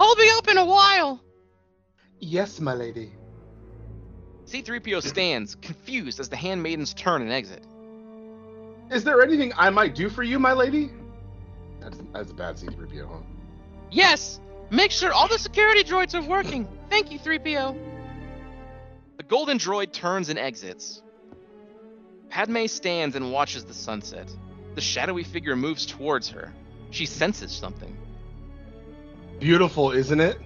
I'll 0.00 0.16
be 0.16 0.30
up 0.32 0.48
in 0.48 0.56
a 0.56 0.64
while. 0.64 1.22
Yes, 2.20 2.58
my 2.58 2.72
lady. 2.72 3.12
C-3PO 4.48 5.02
stands, 5.02 5.56
confused 5.56 6.20
as 6.20 6.30
the 6.30 6.36
handmaidens 6.36 6.94
turn 6.94 7.20
and 7.20 7.30
exit. 7.30 7.62
Is 8.90 9.04
there 9.04 9.20
anything 9.20 9.52
I 9.56 9.68
might 9.68 9.94
do 9.94 10.08
for 10.08 10.22
you, 10.22 10.38
my 10.38 10.54
lady? 10.54 10.90
That's, 11.80 11.98
that's 12.14 12.30
a 12.30 12.34
bad 12.34 12.56
C3PO, 12.56 13.06
huh? 13.06 13.18
Yes. 13.90 14.40
Make 14.70 14.90
sure 14.90 15.12
all 15.12 15.28
the 15.28 15.38
security 15.38 15.84
droids 15.84 16.14
are 16.14 16.26
working. 16.26 16.66
Thank 16.88 17.12
you, 17.12 17.18
3PO. 17.18 17.76
The 19.18 19.22
golden 19.24 19.58
droid 19.58 19.92
turns 19.92 20.30
and 20.30 20.38
exits. 20.38 21.02
Padme 22.30 22.66
stands 22.66 23.16
and 23.16 23.30
watches 23.30 23.64
the 23.64 23.74
sunset. 23.74 24.34
The 24.74 24.80
shadowy 24.80 25.24
figure 25.24 25.56
moves 25.56 25.84
towards 25.84 26.30
her. 26.30 26.54
She 26.90 27.04
senses 27.04 27.52
something. 27.52 27.94
Beautiful, 29.40 29.90
isn't 29.90 30.20
it? 30.20 30.38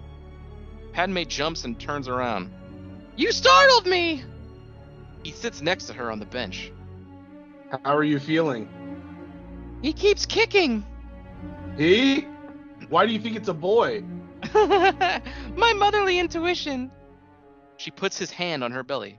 Padme 0.92 1.22
jumps 1.22 1.64
and 1.64 1.78
turns 1.78 2.08
around. 2.08 2.52
You 3.16 3.32
startled 3.32 3.86
me. 3.86 4.24
He 5.22 5.32
sits 5.32 5.60
next 5.62 5.84
to 5.86 5.92
her 5.92 6.10
on 6.10 6.18
the 6.18 6.26
bench. 6.26 6.72
How 7.70 7.96
are 7.96 8.04
you 8.04 8.18
feeling? 8.18 8.68
He 9.82 9.92
keeps 9.92 10.26
kicking. 10.26 10.84
He? 11.76 12.26
Why 12.88 13.06
do 13.06 13.12
you 13.12 13.20
think 13.20 13.36
it's 13.36 13.48
a 13.48 13.54
boy? 13.54 14.02
My 14.54 15.72
motherly 15.76 16.18
intuition. 16.18 16.90
She 17.76 17.90
puts 17.90 18.18
his 18.18 18.30
hand 18.30 18.62
on 18.62 18.72
her 18.72 18.82
belly. 18.82 19.18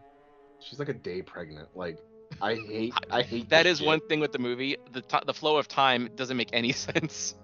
She's 0.59 0.79
like 0.79 0.89
a 0.89 0.93
day 0.93 1.21
pregnant. 1.21 1.69
Like, 1.75 1.97
I 2.41 2.55
hate, 2.55 2.93
I 3.09 3.21
hate. 3.21 3.49
That 3.49 3.63
this 3.63 3.79
shit. 3.79 3.87
one 3.87 3.99
thing 4.07 4.19
with 4.19 4.31
the 4.31 4.39
movie. 4.39 4.77
The 4.91 5.01
t- 5.01 5.17
the 5.25 5.33
flow 5.33 5.57
of 5.57 5.67
time 5.67 6.09
doesn't 6.15 6.37
make 6.37 6.49
any 6.53 6.71
sense. 6.73 7.35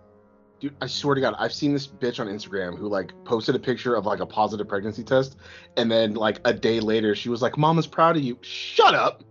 Dude, 0.59 0.75
I 0.81 0.87
swear 0.87 1.15
to 1.15 1.21
God, 1.21 1.35
I've 1.39 1.53
seen 1.53 1.73
this 1.73 1.87
bitch 1.87 2.19
on 2.19 2.27
Instagram 2.27 2.77
who 2.77 2.89
like 2.89 3.13
posted 3.23 3.55
a 3.55 3.59
picture 3.59 3.95
of 3.95 4.05
like 4.05 4.19
a 4.19 4.25
positive 4.25 4.67
pregnancy 4.67 5.03
test, 5.03 5.37
and 5.77 5.89
then 5.89 6.15
like 6.15 6.41
a 6.43 6.53
day 6.53 6.81
later, 6.81 7.15
she 7.15 7.29
was 7.29 7.41
like, 7.41 7.57
"Mama's 7.57 7.87
proud 7.87 8.17
of 8.17 8.23
you." 8.23 8.37
Shut 8.41 8.93
up. 8.93 9.23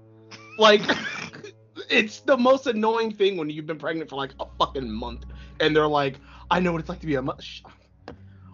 Like, 0.58 0.80
it's 1.90 2.20
the 2.20 2.36
most 2.36 2.66
annoying 2.66 3.12
thing 3.12 3.36
when 3.36 3.50
you've 3.50 3.66
been 3.66 3.78
pregnant 3.78 4.08
for 4.08 4.16
like 4.16 4.32
a 4.40 4.46
fucking 4.58 4.90
month, 4.90 5.26
and 5.60 5.76
they're 5.76 5.86
like, 5.86 6.18
"I 6.50 6.60
know 6.60 6.72
what 6.72 6.80
it's 6.80 6.88
like 6.88 7.00
to 7.00 7.06
be 7.06 7.16
a 7.16 7.22
mother." 7.22 7.42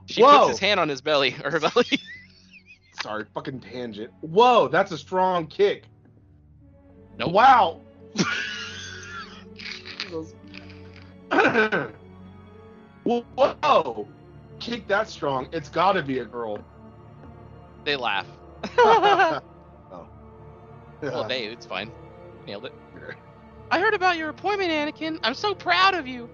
She 0.06 0.20
Whoa. 0.20 0.38
puts 0.38 0.50
his 0.50 0.58
hand 0.58 0.80
on 0.80 0.88
his 0.88 1.00
belly 1.00 1.36
or 1.44 1.52
her 1.52 1.60
belly. 1.60 1.86
Sorry, 3.02 3.24
fucking 3.34 3.60
tangent. 3.60 4.12
Whoa, 4.20 4.66
that's 4.66 4.90
a 4.90 4.98
strong 4.98 5.46
kick. 5.46 5.84
Nope. 7.18 7.32
Wow. 7.32 7.80
Whoa. 13.04 14.08
Kick 14.60 14.88
that 14.88 15.08
strong. 15.08 15.48
It's 15.52 15.68
gotta 15.68 16.02
be 16.02 16.20
a 16.20 16.24
girl. 16.24 16.58
they 17.84 17.96
laugh. 17.96 18.26
oh. 18.78 19.42
Well, 21.02 21.28
they, 21.28 21.44
it's 21.44 21.66
fine. 21.66 21.92
Nailed 22.46 22.66
it. 22.66 22.72
I 23.70 23.78
heard 23.78 23.94
about 23.94 24.16
your 24.16 24.30
appointment, 24.30 24.70
Anakin. 24.70 25.18
I'm 25.22 25.34
so 25.34 25.54
proud 25.54 25.94
of 25.94 26.06
you. 26.06 26.30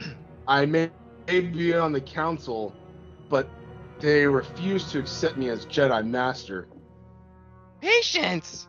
I 0.48 0.66
may, 0.66 0.90
may 1.26 1.40
be 1.40 1.74
on 1.74 1.92
the 1.92 2.00
council, 2.00 2.74
but 3.28 3.48
they 4.00 4.26
refuse 4.26 4.90
to 4.92 4.98
accept 4.98 5.36
me 5.36 5.48
as 5.48 5.66
Jedi 5.66 6.06
Master. 6.06 6.68
Patience. 7.80 8.66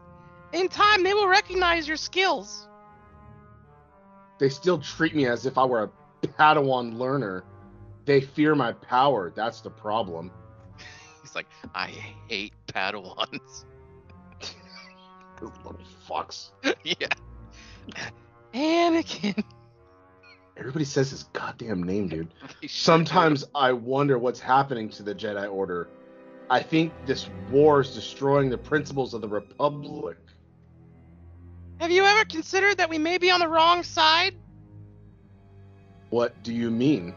In 0.54 0.68
time, 0.68 1.04
they 1.04 1.14
will 1.14 1.28
recognize 1.28 1.88
your 1.88 1.98
skills. 1.98 2.68
They 4.40 4.50
still 4.50 4.80
treat 4.80 5.16
me 5.16 5.28
as 5.28 5.46
if 5.46 5.58
I 5.58 5.66
were 5.66 5.84
a 5.84 5.92
Padawan 6.28 6.98
learner. 6.98 7.44
They 8.06 8.22
fear 8.22 8.56
my 8.56 8.74
power. 8.74 9.32
That's 9.36 9.62
the 9.62 9.70
problem. 9.70 10.32
He's 11.22 11.36
like, 11.36 11.48
I 11.76 11.88
hate 12.28 12.54
Padawans. 12.68 13.66
Little 15.42 15.80
fucks. 16.08 16.50
yeah. 16.84 17.08
Anakin. 18.54 19.44
Everybody 20.58 20.86
says 20.86 21.12
his 21.12 21.24
goddamn 21.32 21.84
name, 21.84 22.10
dude. 22.10 22.34
Sometimes 22.68 23.46
I 23.56 23.72
wonder 23.72 24.20
what's 24.20 24.42
happening 24.42 24.90
to 24.90 25.04
the 25.04 25.16
Jedi 25.16 25.50
Order. 25.50 25.88
I 26.50 26.62
think 26.62 26.92
this 27.06 27.30
war 27.50 27.80
is 27.80 27.94
destroying 27.94 28.50
the 28.50 28.58
principles 28.58 29.14
of 29.14 29.22
the 29.22 29.28
Republic. 29.28 30.18
Have 31.80 31.92
you 31.92 32.04
ever 32.04 32.26
considered 32.26 32.78
that 32.78 32.90
we 32.90 32.98
may 32.98 33.18
be 33.18 33.32
on 33.32 33.40
the 33.40 33.48
wrong 33.48 33.84
side? 33.84 34.36
What 36.10 36.42
do 36.44 36.54
you 36.54 36.72
mean? 36.72 37.14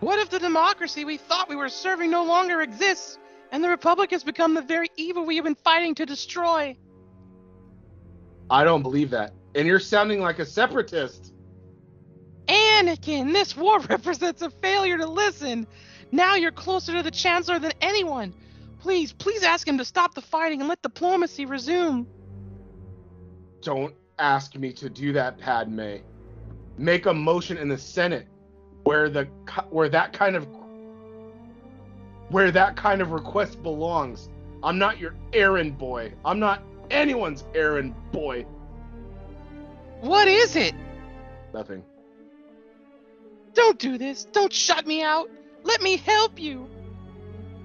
What 0.00 0.18
if 0.18 0.30
the 0.30 0.38
democracy 0.38 1.04
we 1.04 1.16
thought 1.16 1.48
we 1.48 1.56
were 1.56 1.68
serving 1.68 2.10
no 2.10 2.24
longer 2.24 2.60
exists, 2.60 3.18
and 3.50 3.62
the 3.62 3.68
Republic 3.68 4.10
has 4.10 4.22
become 4.22 4.54
the 4.54 4.62
very 4.62 4.88
evil 4.96 5.24
we 5.24 5.36
have 5.36 5.44
been 5.44 5.54
fighting 5.54 5.94
to 5.96 6.06
destroy? 6.06 6.76
I 8.50 8.64
don't 8.64 8.82
believe 8.82 9.10
that. 9.10 9.34
And 9.54 9.66
you're 9.66 9.80
sounding 9.80 10.20
like 10.20 10.38
a 10.38 10.46
separatist. 10.46 11.32
Anakin, 12.46 13.32
this 13.32 13.56
war 13.56 13.80
represents 13.88 14.42
a 14.42 14.50
failure 14.50 14.98
to 14.98 15.06
listen. 15.06 15.66
Now 16.12 16.36
you're 16.36 16.52
closer 16.52 16.92
to 16.92 17.02
the 17.02 17.10
Chancellor 17.10 17.58
than 17.58 17.72
anyone. 17.80 18.34
Please, 18.80 19.12
please 19.12 19.42
ask 19.42 19.66
him 19.66 19.78
to 19.78 19.84
stop 19.84 20.14
the 20.14 20.22
fighting 20.22 20.60
and 20.60 20.68
let 20.68 20.80
diplomacy 20.82 21.44
resume. 21.44 22.06
Don't 23.60 23.94
ask 24.18 24.54
me 24.54 24.72
to 24.74 24.88
do 24.88 25.12
that, 25.14 25.38
Padme. 25.38 25.96
Make 26.78 27.06
a 27.06 27.12
motion 27.12 27.58
in 27.58 27.68
the 27.68 27.76
Senate 27.76 28.26
where 28.84 29.10
the 29.10 29.24
where 29.70 29.88
that 29.88 30.12
kind 30.12 30.36
of 30.36 30.46
where 32.30 32.50
that 32.50 32.76
kind 32.76 33.02
of 33.02 33.10
request 33.10 33.62
belongs. 33.62 34.28
I'm 34.62 34.78
not 34.78 34.98
your 34.98 35.14
errand 35.32 35.76
boy. 35.76 36.12
I'm 36.24 36.38
not 36.38 36.62
anyone's 36.90 37.44
errand 37.54 37.94
boy. 38.12 38.46
What 40.00 40.28
is 40.28 40.56
it? 40.56 40.74
Nothing. 41.52 41.82
Don't 43.54 43.78
do 43.78 43.98
this. 43.98 44.24
Don't 44.24 44.52
shut 44.52 44.86
me 44.86 45.02
out. 45.02 45.28
Let 45.64 45.82
me 45.82 45.96
help 45.96 46.40
you. 46.40 46.68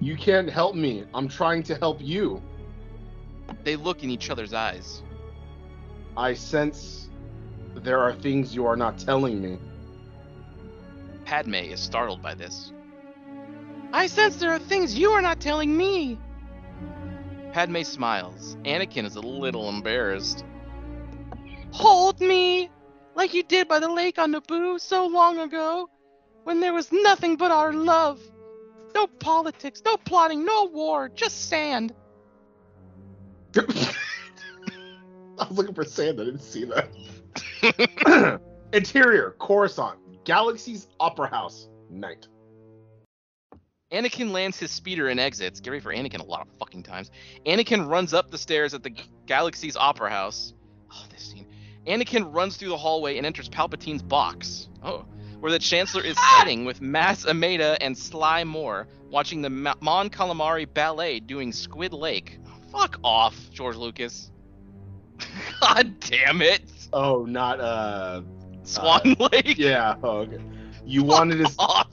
You 0.01 0.17
can't 0.17 0.49
help 0.49 0.75
me. 0.75 1.05
I'm 1.13 1.27
trying 1.27 1.63
to 1.63 1.75
help 1.75 2.01
you. 2.01 2.41
They 3.63 3.75
look 3.75 4.03
in 4.03 4.09
each 4.09 4.29
other's 4.29 4.53
eyes. 4.53 5.03
I 6.17 6.33
sense 6.33 7.09
there 7.75 7.99
are 7.99 8.13
things 8.13 8.55
you 8.55 8.65
are 8.65 8.75
not 8.75 8.97
telling 8.97 9.41
me. 9.41 9.57
Padme 11.25 11.55
is 11.55 11.79
startled 11.79 12.21
by 12.21 12.33
this. 12.33 12.71
I 13.91 14.07
sense 14.07 14.37
there 14.37 14.51
are 14.51 14.59
things 14.59 14.97
you 14.97 15.11
are 15.11 15.21
not 15.21 15.39
telling 15.39 15.75
me. 15.75 16.17
Padme 17.51 17.83
smiles. 17.83 18.57
Anakin 18.65 19.05
is 19.05 19.15
a 19.15 19.21
little 19.21 19.69
embarrassed. 19.69 20.43
Hold 21.71 22.19
me, 22.19 22.69
like 23.15 23.33
you 23.33 23.43
did 23.43 23.67
by 23.67 23.79
the 23.79 23.89
lake 23.89 24.17
on 24.17 24.33
Naboo 24.33 24.79
so 24.79 25.07
long 25.07 25.39
ago, 25.39 25.89
when 26.43 26.59
there 26.59 26.73
was 26.73 26.91
nothing 26.91 27.35
but 27.35 27.51
our 27.51 27.73
love. 27.73 28.19
No 28.95 29.07
politics, 29.07 29.81
no 29.85 29.97
plotting, 29.97 30.45
no 30.45 30.65
war, 30.65 31.09
just 31.09 31.49
sand. 31.49 31.93
I 33.57 35.47
was 35.47 35.57
looking 35.57 35.73
for 35.73 35.83
sand. 35.83 36.19
I 36.21 36.25
didn't 36.25 36.41
see 36.41 36.63
that. 36.65 36.89
Interior, 38.73 39.35
Coruscant, 39.39 39.99
Galaxy's 40.25 40.87
Opera 40.99 41.27
House, 41.27 41.69
night. 41.89 42.27
Anakin 43.91 44.31
lands 44.31 44.57
his 44.57 44.71
speeder 44.71 45.09
and 45.09 45.19
exits. 45.19 45.59
Get 45.59 45.69
ready 45.69 45.81
for 45.81 45.93
Anakin 45.93 46.19
a 46.19 46.23
lot 46.23 46.41
of 46.41 46.47
fucking 46.57 46.83
times. 46.83 47.11
Anakin 47.45 47.87
runs 47.87 48.13
up 48.13 48.31
the 48.31 48.37
stairs 48.37 48.73
at 48.73 48.81
the 48.81 48.93
Galaxy's 49.27 49.77
Opera 49.77 50.09
House. 50.09 50.53
Oh, 50.91 51.05
this 51.11 51.21
scene. 51.21 51.47
Anakin 51.85 52.33
runs 52.33 52.57
through 52.57 52.69
the 52.69 52.77
hallway 52.77 53.17
and 53.17 53.25
enters 53.25 53.49
Palpatine's 53.49 54.01
box. 54.01 54.67
Oh, 54.81 55.05
where 55.39 55.51
the 55.51 55.59
Chancellor 55.59 56.03
is 56.03 56.15
ah! 56.17 56.37
sitting 56.39 56.65
with 56.65 56.81
Mas 56.81 57.25
Amedda 57.25 57.77
and 57.81 57.97
Sly 57.97 58.43
Moore 58.43 58.87
watching 59.09 59.41
the 59.41 59.49
Ma- 59.49 59.75
Mon 59.79 60.09
Calamari 60.09 60.65
ballet 60.73 61.19
doing 61.19 61.51
Squid 61.51 61.93
Lake. 61.93 62.39
Fuck 62.71 62.97
off, 63.03 63.37
George 63.51 63.75
Lucas. 63.75 64.31
God 65.61 65.99
damn 65.99 66.41
it. 66.41 66.61
Oh, 66.93 67.25
not 67.25 67.59
uh. 67.59 68.21
Swan 68.63 69.15
Lake. 69.19 69.57
Yeah. 69.57 69.95
Oh, 70.03 70.19
okay. 70.19 70.37
You 70.85 71.03
wanted 71.03 71.45
to. 71.45 71.53
Off. 71.59 71.87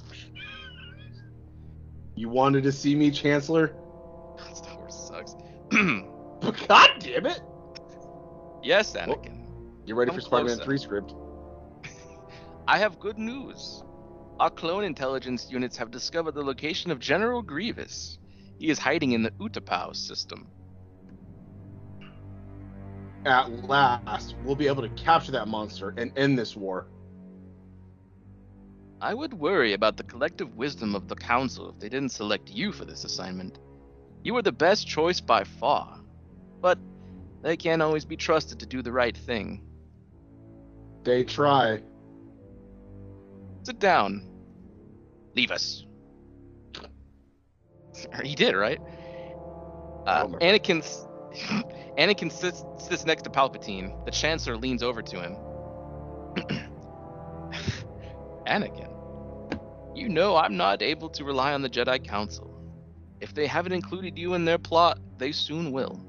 You 2.15 2.29
wanted 2.29 2.63
to 2.65 2.73
see 2.73 2.95
me, 2.95 3.11
Chancellor. 3.11 3.75
Star 4.55 4.77
Wars 4.77 4.95
sucks. 4.95 5.35
God 6.69 6.91
damn 7.01 7.27
it! 7.27 7.41
yes, 8.63 8.95
Anakin. 8.95 9.47
You 9.87 9.95
ready 9.95 10.11
Come 10.11 10.17
for 10.17 10.21
Spider-Man 10.21 10.59
3 10.59 10.79
script? 10.79 11.15
I 12.69 12.79
have 12.79 12.99
good 13.01 13.19
news. 13.19 13.83
our 14.39 14.51
clone 14.51 14.85
intelligence 14.85 15.49
units 15.51 15.77
have 15.77 15.91
discovered 15.91 16.33
the 16.33 16.43
location 16.43 16.91
of 16.91 16.99
General 16.99 17.43
Grievous. 17.43 18.19
He 18.59 18.69
is 18.69 18.79
hiding 18.79 19.13
in 19.13 19.23
the 19.23 19.31
Utapau 19.33 19.95
system. 19.95 20.49
At 23.27 23.69
last, 23.69 24.35
we'll 24.45 24.57
be 24.57 24.67
able 24.67 24.83
to 24.83 24.89
capture 24.91 25.33
that 25.33 25.47
monster 25.47 25.93
and 25.97 26.11
end 26.17 26.39
this 26.39 26.57
war. 26.57 26.87
I 29.03 29.15
would 29.15 29.35
worry 29.35 29.75
about 29.75 29.97
the 29.97 30.03
collective 30.05 30.57
wisdom 30.57 30.95
of 30.95 31.09
the 31.09 31.17
Council 31.17 31.71
if 31.71 31.79
they 31.79 31.89
didn't 31.89 32.11
select 32.11 32.51
you 32.51 32.73
for 32.73 32.85
this 32.85 33.05
assignment. 33.05 33.59
You 34.23 34.37
are 34.37 34.43
the 34.43 34.53
best 34.53 34.87
choice 34.87 35.21
by 35.21 35.45
far, 35.45 36.01
but 36.61 36.79
they 37.43 37.57
can't 37.57 37.81
always 37.81 38.05
be 38.05 38.17
trusted 38.17 38.61
to 38.61 38.67
do 38.67 38.83
the 38.83 38.93
right 38.93 39.17
thing. 39.17 39.63
They 41.05 41.25
try. 41.25 41.83
Sit 43.63 43.79
down. 43.79 44.27
Leave 45.35 45.51
us. 45.51 45.87
he 48.23 48.35
did, 48.35 48.55
right? 48.55 48.81
Uh. 50.07 50.27
Anakin, 50.27 50.83
Anakin 51.99 52.31
sits, 52.33 52.65
sits 52.79 53.05
next 53.05 53.23
to 53.23 53.31
Palpatine. 53.31 54.05
The 54.05 54.11
Chancellor 54.11 54.57
leans 54.57 54.83
over 54.83 55.03
to 55.03 55.21
him. 55.21 55.37
Anakin, 58.47 58.89
you 59.95 60.09
know 60.09 60.37
I'm 60.37 60.57
not 60.57 60.83
able 60.83 61.09
to 61.11 61.25
rely 61.25 61.53
on 61.53 61.63
the 61.63 61.71
Jedi 61.71 62.05
Council. 62.07 62.47
If 63.21 63.35
they 63.35 63.47
haven't 63.47 63.73
included 63.73 64.19
you 64.19 64.35
in 64.35 64.45
their 64.45 64.59
plot, 64.59 64.99
they 65.19 65.33
soon 65.33 65.73
will. 65.73 66.01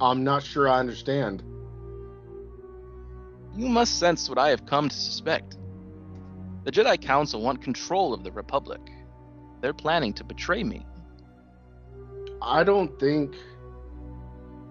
I'm 0.00 0.24
not 0.24 0.42
sure 0.42 0.68
I 0.68 0.78
understand. 0.78 1.42
You 3.56 3.68
must 3.68 3.98
sense 3.98 4.28
what 4.28 4.38
I 4.38 4.50
have 4.50 4.66
come 4.66 4.90
to 4.90 4.96
suspect. 4.96 5.56
The 6.64 6.72
Jedi 6.72 7.00
Council 7.00 7.40
want 7.40 7.62
control 7.62 8.12
of 8.12 8.22
the 8.22 8.32
Republic. 8.32 8.80
They're 9.62 9.72
planning 9.72 10.12
to 10.14 10.24
betray 10.24 10.62
me. 10.62 10.84
I 12.42 12.64
don't 12.64 12.98
think. 13.00 13.34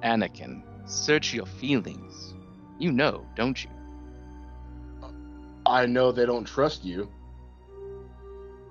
Anakin, 0.06 0.62
search 0.86 1.34
your 1.34 1.48
feelings. 1.48 2.36
You 2.78 2.92
know, 2.92 3.26
don't 3.36 3.64
you? 3.64 3.72
I 5.66 5.88
know 5.88 6.12
they 6.12 6.28
don't 6.28 6.46
trust 6.46 6.86
you. 6.86 7.10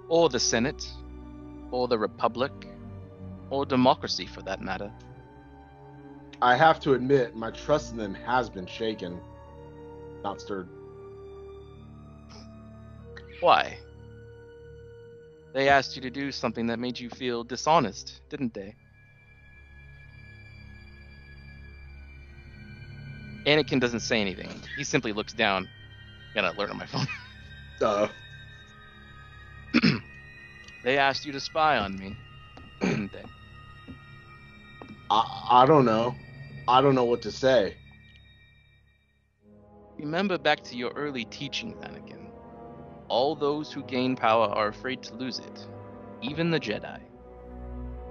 Or 0.08 0.28
the 0.28 0.38
Senate, 0.38 0.86
or 1.72 1.88
the 1.88 1.98
Republic, 1.98 2.52
or 3.50 3.66
democracy 3.66 4.26
for 4.26 4.42
that 4.42 4.60
matter. 4.60 4.92
I 6.40 6.54
have 6.54 6.78
to 6.80 6.94
admit, 6.94 7.34
my 7.34 7.50
trust 7.50 7.90
in 7.90 7.98
them 7.98 8.14
has 8.14 8.48
been 8.48 8.66
shaken, 8.66 9.18
not 10.22 10.40
stirred. 10.40 10.68
Why? 13.40 13.76
They 15.52 15.68
asked 15.68 15.96
you 15.96 16.02
to 16.02 16.10
do 16.10 16.30
something 16.30 16.68
that 16.68 16.78
made 16.78 17.00
you 17.00 17.10
feel 17.10 17.42
dishonest, 17.42 18.20
didn't 18.28 18.54
they? 18.54 18.76
Anakin 23.46 23.80
doesn't 23.80 24.00
say 24.00 24.20
anything. 24.20 24.50
He 24.76 24.84
simply 24.84 25.12
looks 25.12 25.32
down. 25.32 25.68
Got 26.34 26.44
an 26.44 26.56
alert 26.56 26.70
on 26.70 26.78
my 26.78 26.86
phone. 26.86 27.06
Uh, 27.82 28.08
They 30.84 30.96
asked 30.98 31.24
you 31.26 31.32
to 31.32 31.40
spy 31.40 31.78
on 31.78 31.96
me, 31.96 32.14
didn't 32.80 33.12
they? 33.12 33.24
I, 35.10 35.46
I 35.50 35.66
don't 35.66 35.86
know. 35.86 36.14
I 36.68 36.80
don't 36.82 36.94
know 36.94 37.04
what 37.04 37.22
to 37.22 37.32
say. 37.32 37.74
Remember 39.98 40.36
back 40.38 40.62
to 40.64 40.76
your 40.76 40.92
early 40.94 41.24
teachings, 41.24 41.76
Anakin. 41.82 42.30
All 43.08 43.34
those 43.34 43.72
who 43.72 43.82
gain 43.84 44.14
power 44.14 44.46
are 44.46 44.68
afraid 44.68 45.02
to 45.04 45.14
lose 45.14 45.38
it, 45.38 45.66
even 46.20 46.50
the 46.50 46.60
Jedi. 46.60 47.00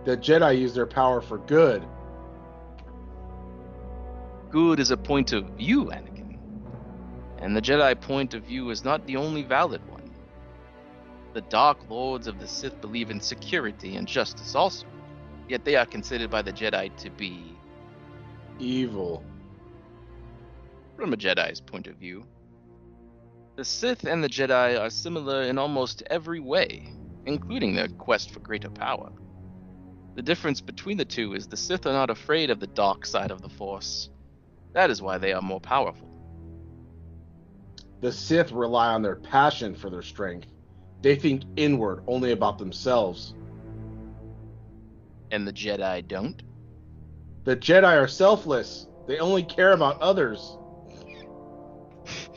The 0.05 0.17
Jedi 0.17 0.59
use 0.59 0.73
their 0.73 0.87
power 0.87 1.21
for 1.21 1.37
good. 1.37 1.83
Good 4.53 4.79
is 4.79 4.91
a 4.91 4.97
point 4.97 5.33
of 5.33 5.45
view, 5.57 5.85
Anakin. 5.85 6.37
And 7.39 7.57
the 7.57 7.61
Jedi 7.61 7.99
point 7.99 8.35
of 8.35 8.43
view 8.43 8.69
is 8.69 8.85
not 8.85 9.03
the 9.07 9.17
only 9.17 9.41
valid 9.41 9.81
one. 9.89 10.11
The 11.33 11.41
Dark 11.41 11.89
Lords 11.89 12.27
of 12.27 12.39
the 12.39 12.47
Sith 12.47 12.79
believe 12.79 13.09
in 13.09 13.19
security 13.19 13.95
and 13.95 14.07
justice 14.07 14.53
also, 14.53 14.85
yet 15.49 15.65
they 15.65 15.75
are 15.75 15.87
considered 15.87 16.29
by 16.29 16.43
the 16.43 16.53
Jedi 16.53 16.95
to 16.97 17.09
be, 17.09 17.57
Evil. 18.59 19.23
from 20.95 21.13
a 21.13 21.17
Jedi's 21.17 21.59
point 21.59 21.87
of 21.87 21.95
view. 21.95 22.23
The 23.55 23.65
Sith 23.65 24.03
and 24.03 24.23
the 24.23 24.29
Jedi 24.29 24.79
are 24.79 24.91
similar 24.91 25.41
in 25.41 25.57
almost 25.57 26.03
every 26.11 26.39
way, 26.39 26.93
including 27.25 27.73
their 27.73 27.87
quest 27.87 28.29
for 28.29 28.39
greater 28.39 28.69
power. 28.69 29.11
The 30.13 30.21
difference 30.21 30.61
between 30.61 30.97
the 30.97 31.05
two 31.05 31.33
is 31.33 31.47
the 31.47 31.57
Sith 31.57 31.87
are 31.87 31.91
not 31.93 32.11
afraid 32.11 32.51
of 32.51 32.59
the 32.59 32.67
dark 32.67 33.07
side 33.07 33.31
of 33.31 33.41
the 33.41 33.49
Force. 33.49 34.11
That 34.73 34.89
is 34.89 35.01
why 35.01 35.17
they 35.17 35.33
are 35.33 35.41
more 35.41 35.61
powerful. 35.61 36.09
The 38.01 38.11
Sith 38.11 38.51
rely 38.51 38.93
on 38.93 39.01
their 39.01 39.15
passion 39.15 39.75
for 39.75 39.89
their 39.89 40.01
strength. 40.01 40.47
They 41.01 41.15
think 41.15 41.43
inward 41.55 42.03
only 42.07 42.31
about 42.31 42.57
themselves. 42.57 43.33
And 45.31 45.47
the 45.47 45.53
Jedi 45.53 46.07
don't? 46.07 46.43
The 47.45 47.55
Jedi 47.55 47.97
are 48.01 48.07
selfless. 48.07 48.87
They 49.07 49.19
only 49.19 49.43
care 49.43 49.71
about 49.71 50.01
others. 50.01 50.57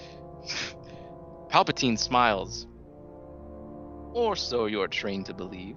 Palpatine 1.51 1.99
smiles. 1.99 2.67
Or 4.13 4.37
so 4.37 4.67
you're 4.67 4.89
trained 4.89 5.27
to 5.27 5.35
believe. 5.35 5.77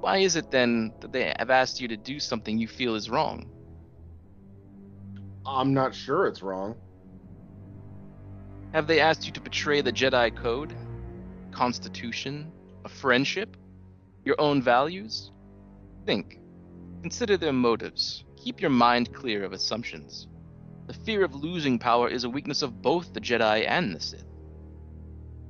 Why 0.00 0.18
is 0.18 0.36
it 0.36 0.50
then 0.50 0.92
that 1.00 1.12
they 1.12 1.32
have 1.38 1.50
asked 1.50 1.80
you 1.80 1.88
to 1.88 1.96
do 1.96 2.18
something 2.18 2.58
you 2.58 2.68
feel 2.68 2.94
is 2.94 3.08
wrong? 3.08 3.51
I'm 5.44 5.74
not 5.74 5.94
sure 5.94 6.26
it's 6.26 6.42
wrong. 6.42 6.76
Have 8.72 8.86
they 8.86 9.00
asked 9.00 9.26
you 9.26 9.32
to 9.32 9.40
betray 9.40 9.80
the 9.80 9.92
Jedi 9.92 10.34
Code? 10.36 10.74
Constitution? 11.50 12.50
A 12.84 12.88
friendship? 12.88 13.56
Your 14.24 14.40
own 14.40 14.62
values? 14.62 15.30
Think. 16.06 16.38
Consider 17.02 17.36
their 17.36 17.52
motives. 17.52 18.24
Keep 18.36 18.60
your 18.60 18.70
mind 18.70 19.12
clear 19.12 19.44
of 19.44 19.52
assumptions. 19.52 20.28
The 20.86 20.94
fear 20.94 21.24
of 21.24 21.34
losing 21.34 21.78
power 21.78 22.08
is 22.08 22.24
a 22.24 22.30
weakness 22.30 22.62
of 22.62 22.80
both 22.82 23.12
the 23.12 23.20
Jedi 23.20 23.68
and 23.68 23.94
the 23.94 24.00
Sith. 24.00 24.24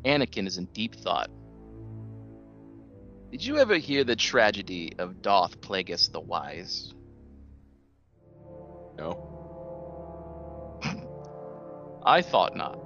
Anakin 0.05 0.47
is 0.47 0.59
in 0.59 0.67
deep 0.67 0.95
thought. 0.95 1.31
Did 3.31 3.45
you 3.45 3.59
ever 3.59 3.77
hear 3.77 4.05
the 4.05 4.17
tragedy 4.17 4.93
of 4.99 5.23
Darth 5.23 5.61
Plagueis 5.61 6.13
the 6.13 6.21
Wise? 6.21 6.93
No. 8.99 9.32
I 12.05 12.23
thought 12.23 12.57
not. 12.57 12.79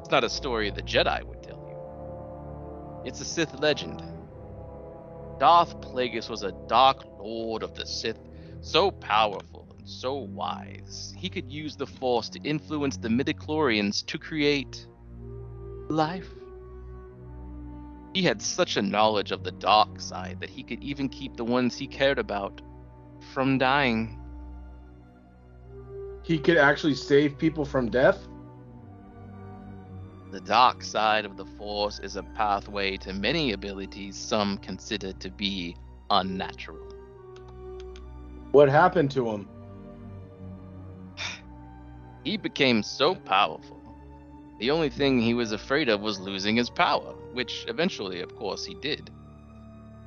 It's 0.00 0.10
not 0.10 0.24
a 0.24 0.30
story 0.30 0.70
the 0.70 0.82
Jedi 0.82 1.22
would 1.24 1.42
tell 1.42 1.56
you. 1.56 3.08
It's 3.08 3.20
a 3.20 3.24
Sith 3.24 3.58
legend. 3.60 4.02
Darth 5.38 5.80
Plagueis 5.80 6.28
was 6.28 6.42
a 6.42 6.52
dark 6.68 7.04
lord 7.18 7.62
of 7.62 7.74
the 7.74 7.86
Sith, 7.86 8.20
so 8.60 8.90
powerful 8.90 9.74
and 9.78 9.88
so 9.88 10.14
wise. 10.14 11.14
He 11.16 11.28
could 11.28 11.50
use 11.50 11.76
the 11.76 11.86
Force 11.86 12.28
to 12.30 12.40
influence 12.42 12.96
the 12.96 13.10
midi-chlorians 13.10 14.02
to 14.06 14.18
create 14.18 14.86
life. 15.88 16.28
He 18.14 18.22
had 18.22 18.40
such 18.40 18.76
a 18.76 18.82
knowledge 18.82 19.32
of 19.32 19.42
the 19.42 19.50
dark 19.50 20.00
side 20.00 20.40
that 20.40 20.50
he 20.50 20.62
could 20.62 20.82
even 20.82 21.08
keep 21.08 21.36
the 21.36 21.44
ones 21.44 21.76
he 21.76 21.86
cared 21.86 22.18
about 22.18 22.60
from 23.32 23.58
dying. 23.58 24.20
He 26.24 26.38
could 26.38 26.56
actually 26.56 26.94
save 26.94 27.36
people 27.36 27.66
from 27.66 27.90
death? 27.90 28.26
The 30.30 30.40
dark 30.40 30.82
side 30.82 31.26
of 31.26 31.36
the 31.36 31.44
Force 31.44 32.00
is 32.00 32.16
a 32.16 32.22
pathway 32.22 32.96
to 32.96 33.12
many 33.12 33.52
abilities 33.52 34.16
some 34.16 34.56
consider 34.58 35.12
to 35.12 35.30
be 35.30 35.76
unnatural. 36.10 36.88
What 38.52 38.68
happened 38.70 39.10
to 39.12 39.28
him? 39.28 39.48
He 42.24 42.38
became 42.38 42.82
so 42.82 43.14
powerful. 43.14 43.82
The 44.58 44.70
only 44.70 44.88
thing 44.88 45.20
he 45.20 45.34
was 45.34 45.52
afraid 45.52 45.90
of 45.90 46.00
was 46.00 46.18
losing 46.18 46.56
his 46.56 46.70
power, 46.70 47.14
which 47.34 47.66
eventually, 47.68 48.22
of 48.22 48.34
course, 48.34 48.64
he 48.64 48.74
did. 48.74 49.10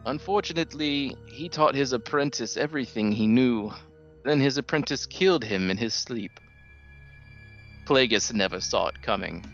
Unfortunately, 0.06 1.16
he 1.28 1.48
taught 1.48 1.76
his 1.76 1.94
apprentice 1.94 2.58
everything 2.58 3.12
he 3.12 3.28
knew. 3.28 3.72
Then 4.28 4.42
his 4.42 4.58
apprentice 4.58 5.06
killed 5.06 5.46
him 5.46 5.72
in 5.72 5.78
his 5.78 5.94
sleep. 5.94 6.42
Plagueis 7.86 8.34
never 8.34 8.60
saw 8.60 8.88
it 8.88 9.02
coming. 9.02 9.46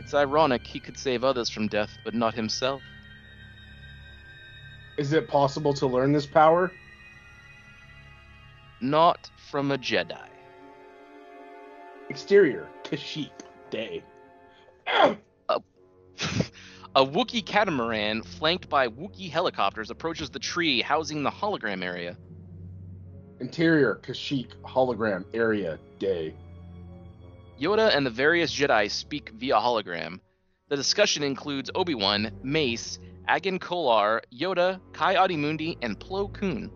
It's 0.00 0.14
ironic 0.14 0.66
he 0.66 0.80
could 0.80 0.98
save 0.98 1.22
others 1.22 1.48
from 1.48 1.68
death, 1.68 1.90
but 2.04 2.12
not 2.12 2.34
himself. 2.34 2.82
Is 4.98 5.12
it 5.12 5.28
possible 5.28 5.72
to 5.74 5.86
learn 5.86 6.10
this 6.10 6.26
power? 6.26 6.72
Not 8.80 9.30
from 9.48 9.70
a 9.70 9.78
Jedi. 9.78 10.26
Exterior, 12.10 12.68
Kashyyyk, 12.82 13.30
day. 13.70 14.02
A 14.88 15.60
Wookiee 16.96 17.46
catamaran 17.46 18.24
flanked 18.24 18.68
by 18.68 18.88
Wookiee 18.88 19.30
helicopters 19.30 19.90
approaches 19.90 20.30
the 20.30 20.40
tree 20.40 20.82
housing 20.82 21.22
the 21.22 21.30
hologram 21.30 21.84
area. 21.84 22.16
Interior 23.40 24.00
Kashyyyk 24.02 24.52
hologram 24.64 25.24
area 25.34 25.78
day. 25.98 26.34
Yoda 27.60 27.94
and 27.94 28.04
the 28.04 28.10
various 28.10 28.54
Jedi 28.54 28.90
speak 28.90 29.30
via 29.30 29.54
hologram. 29.54 30.20
The 30.68 30.76
discussion 30.76 31.22
includes 31.22 31.70
Obi-Wan, 31.74 32.30
Mace, 32.42 32.98
Agen 33.28 33.58
Kolar, 33.58 34.22
Yoda, 34.32 34.80
Ki-Adi-Mundi, 34.92 35.78
and 35.82 35.98
Plo 35.98 36.32
Koon. 36.32 36.70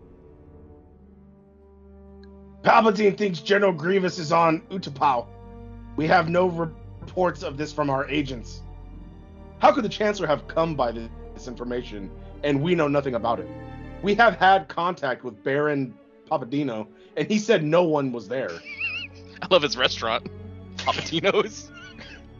Palpatine 2.63 3.17
thinks 3.17 3.39
General 3.39 3.73
Grievous 3.73 4.19
is 4.19 4.31
on 4.31 4.61
Utapau. 4.69 5.25
We 5.95 6.07
have 6.07 6.29
no 6.29 6.47
reports 6.47 7.43
of 7.43 7.57
this 7.57 7.73
from 7.73 7.89
our 7.89 8.07
agents. 8.07 8.61
How 9.59 9.71
could 9.71 9.83
the 9.83 9.89
Chancellor 9.89 10.27
have 10.27 10.47
come 10.47 10.75
by 10.75 10.91
this, 10.91 11.09
this 11.33 11.47
information 11.47 12.09
and 12.43 12.61
we 12.61 12.75
know 12.75 12.87
nothing 12.87 13.15
about 13.15 13.39
it? 13.39 13.47
We 14.03 14.15
have 14.15 14.35
had 14.35 14.67
contact 14.67 15.23
with 15.23 15.43
Baron 15.43 15.93
Papadino, 16.31 16.87
and 17.17 17.27
he 17.27 17.37
said 17.37 17.63
no 17.63 17.83
one 17.83 18.11
was 18.13 18.27
there. 18.29 18.51
I 19.41 19.47
love 19.51 19.61
his 19.63 19.75
restaurant, 19.75 20.27
Papatino's. 20.77 21.69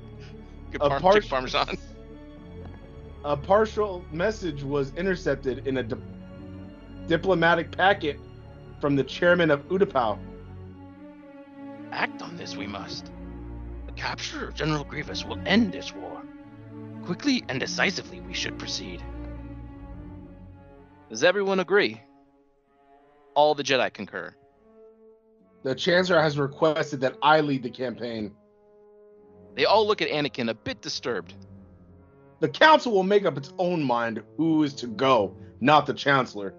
Good 0.71 0.81
A 0.81 0.89
par- 0.89 0.99
part- 1.01 1.27
parmesan. 1.27 1.77
A 3.25 3.35
partial 3.35 4.03
message 4.11 4.63
was 4.63 4.93
intercepted 4.95 5.67
in 5.67 5.77
a 5.77 5.83
di- 5.83 5.97
diplomatic 7.07 7.75
packet 7.75 8.17
from 8.79 8.95
the 8.95 9.03
chairman 9.03 9.51
of 9.51 9.67
Utapau. 9.67 10.17
Act 11.91 12.21
on 12.21 12.37
this, 12.37 12.55
we 12.55 12.65
must. 12.67 13.11
The 13.87 13.91
capture 13.91 14.47
of 14.47 14.55
General 14.55 14.85
Grievous 14.85 15.25
will 15.25 15.37
end 15.45 15.73
this 15.73 15.93
war. 15.93 16.21
Quickly 17.03 17.43
and 17.49 17.59
decisively, 17.59 18.21
we 18.21 18.33
should 18.33 18.57
proceed. 18.57 19.03
Does 21.09 21.23
everyone 21.25 21.59
agree? 21.59 22.01
All 23.33 23.55
the 23.55 23.63
Jedi 23.63 23.93
concur. 23.93 24.35
The 25.63 25.75
Chancellor 25.75 26.21
has 26.21 26.37
requested 26.37 27.01
that 27.01 27.15
I 27.21 27.41
lead 27.41 27.63
the 27.63 27.69
campaign. 27.69 28.33
They 29.55 29.65
all 29.65 29.85
look 29.85 30.01
at 30.01 30.09
Anakin 30.09 30.49
a 30.49 30.53
bit 30.53 30.81
disturbed. 30.81 31.35
The 32.39 32.49
Council 32.49 32.91
will 32.91 33.03
make 33.03 33.25
up 33.25 33.37
its 33.37 33.53
own 33.59 33.83
mind 33.83 34.23
who 34.37 34.63
is 34.63 34.73
to 34.75 34.87
go, 34.87 35.35
not 35.59 35.85
the 35.85 35.93
Chancellor. 35.93 36.55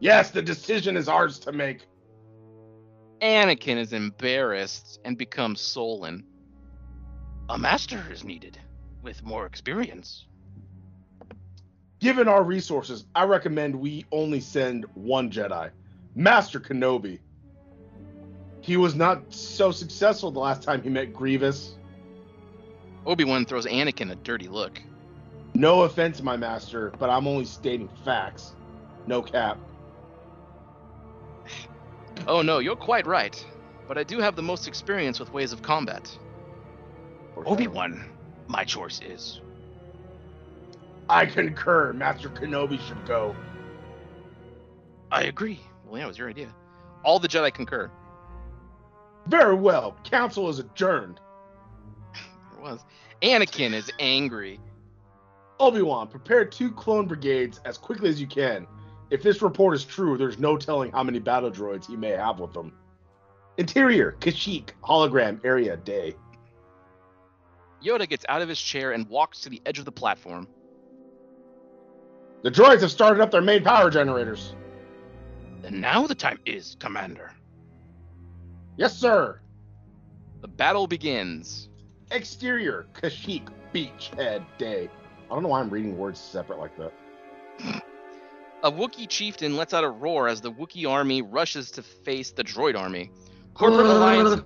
Yes, 0.00 0.30
the 0.30 0.42
decision 0.42 0.96
is 0.96 1.08
ours 1.08 1.38
to 1.40 1.52
make. 1.52 1.86
Anakin 3.22 3.76
is 3.76 3.92
embarrassed 3.92 5.00
and 5.04 5.16
becomes 5.16 5.60
sullen. 5.60 6.24
A 7.48 7.56
master 7.56 8.04
is 8.12 8.24
needed, 8.24 8.58
with 9.02 9.22
more 9.22 9.46
experience. 9.46 10.26
Given 12.00 12.28
our 12.28 12.42
resources, 12.42 13.06
I 13.14 13.24
recommend 13.24 13.74
we 13.74 14.04
only 14.12 14.40
send 14.40 14.84
one 14.94 15.30
Jedi, 15.30 15.70
Master 16.16 16.58
Kenobi. 16.58 17.20
He 18.62 18.78
was 18.78 18.94
not 18.94 19.22
so 19.32 19.70
successful 19.70 20.30
the 20.30 20.40
last 20.40 20.62
time 20.62 20.82
he 20.82 20.88
met 20.88 21.12
Grievous. 21.12 21.76
Obi-Wan 23.04 23.44
throws 23.44 23.66
Anakin 23.66 24.10
a 24.10 24.16
dirty 24.16 24.48
look. 24.48 24.80
No 25.54 25.82
offense, 25.82 26.22
my 26.22 26.36
master, 26.36 26.92
but 26.98 27.10
I'm 27.10 27.28
only 27.28 27.44
stating 27.44 27.88
facts. 28.04 28.56
No 29.06 29.22
cap. 29.22 29.58
Oh 32.26 32.40
no, 32.40 32.60
you're 32.60 32.76
quite 32.76 33.06
right. 33.06 33.46
But 33.86 33.98
I 33.98 34.02
do 34.02 34.20
have 34.20 34.36
the 34.36 34.42
most 34.42 34.66
experience 34.66 35.20
with 35.20 35.30
ways 35.34 35.52
of 35.52 35.60
combat. 35.60 36.18
Obi-Wan, 37.36 38.02
my 38.48 38.64
choice 38.64 39.02
is. 39.06 39.42
I 41.10 41.26
concur. 41.26 41.92
Master 41.92 42.30
Kenobi 42.30 42.80
should 42.88 43.06
go. 43.06 43.36
I 45.12 45.24
agree. 45.24 45.60
Well, 45.86 45.98
yeah, 45.98 46.04
it 46.04 46.08
was 46.08 46.18
your 46.18 46.28
idea. 46.28 46.52
All 47.04 47.18
the 47.18 47.28
Jedi 47.28 47.54
concur. 47.54 47.90
Very 49.28 49.54
well. 49.54 49.96
Council 50.04 50.48
is 50.48 50.58
adjourned. 50.58 51.20
It 52.54 52.60
was. 52.60 52.84
Anakin 53.22 53.72
is 53.72 53.90
angry. 53.98 54.60
Obi-Wan, 55.58 56.08
prepare 56.08 56.44
two 56.44 56.70
clone 56.70 57.06
brigades 57.06 57.60
as 57.64 57.78
quickly 57.78 58.08
as 58.08 58.20
you 58.20 58.26
can. 58.26 58.66
If 59.10 59.22
this 59.22 59.40
report 59.40 59.74
is 59.74 59.84
true, 59.84 60.18
there's 60.18 60.38
no 60.38 60.56
telling 60.56 60.90
how 60.92 61.02
many 61.02 61.18
battle 61.18 61.50
droids 61.50 61.86
he 61.86 61.96
may 61.96 62.10
have 62.10 62.40
with 62.40 62.54
him. 62.54 62.72
Interior, 63.56 64.16
Kashyyyk, 64.20 64.70
hologram 64.84 65.42
area 65.44 65.76
day. 65.76 66.14
Yoda 67.82 68.08
gets 68.08 68.24
out 68.28 68.42
of 68.42 68.48
his 68.48 68.60
chair 68.60 68.92
and 68.92 69.08
walks 69.08 69.40
to 69.40 69.48
the 69.48 69.62
edge 69.64 69.78
of 69.78 69.84
the 69.84 69.92
platform. 69.92 70.48
The 72.42 72.50
droids 72.50 72.82
have 72.82 72.90
started 72.90 73.22
up 73.22 73.30
their 73.30 73.40
main 73.40 73.64
power 73.64 73.90
generators. 73.90 74.54
And 75.66 75.80
now 75.80 76.06
the 76.06 76.14
time 76.14 76.38
is, 76.46 76.76
Commander. 76.78 77.32
Yes, 78.76 78.96
sir. 78.96 79.40
The 80.40 80.46
battle 80.46 80.86
begins. 80.86 81.68
Exterior, 82.12 82.86
Kashyyyk, 82.94 83.48
beachhead 83.74 84.44
day. 84.58 84.88
I 85.28 85.34
don't 85.34 85.42
know 85.42 85.48
why 85.48 85.58
I'm 85.58 85.68
reading 85.68 85.98
words 85.98 86.20
separate 86.20 86.60
like 86.60 86.76
that. 86.76 86.92
A 88.62 88.70
Wookiee 88.70 89.08
chieftain 89.08 89.56
lets 89.56 89.74
out 89.74 89.82
a 89.82 89.88
roar 89.88 90.28
as 90.28 90.40
the 90.40 90.52
Wookiee 90.52 90.88
army 90.88 91.20
rushes 91.20 91.72
to 91.72 91.82
face 91.82 92.30
the 92.30 92.44
droid 92.44 92.78
army. 92.78 93.10
Corporate 93.54 93.86
Alliance. 93.86 94.42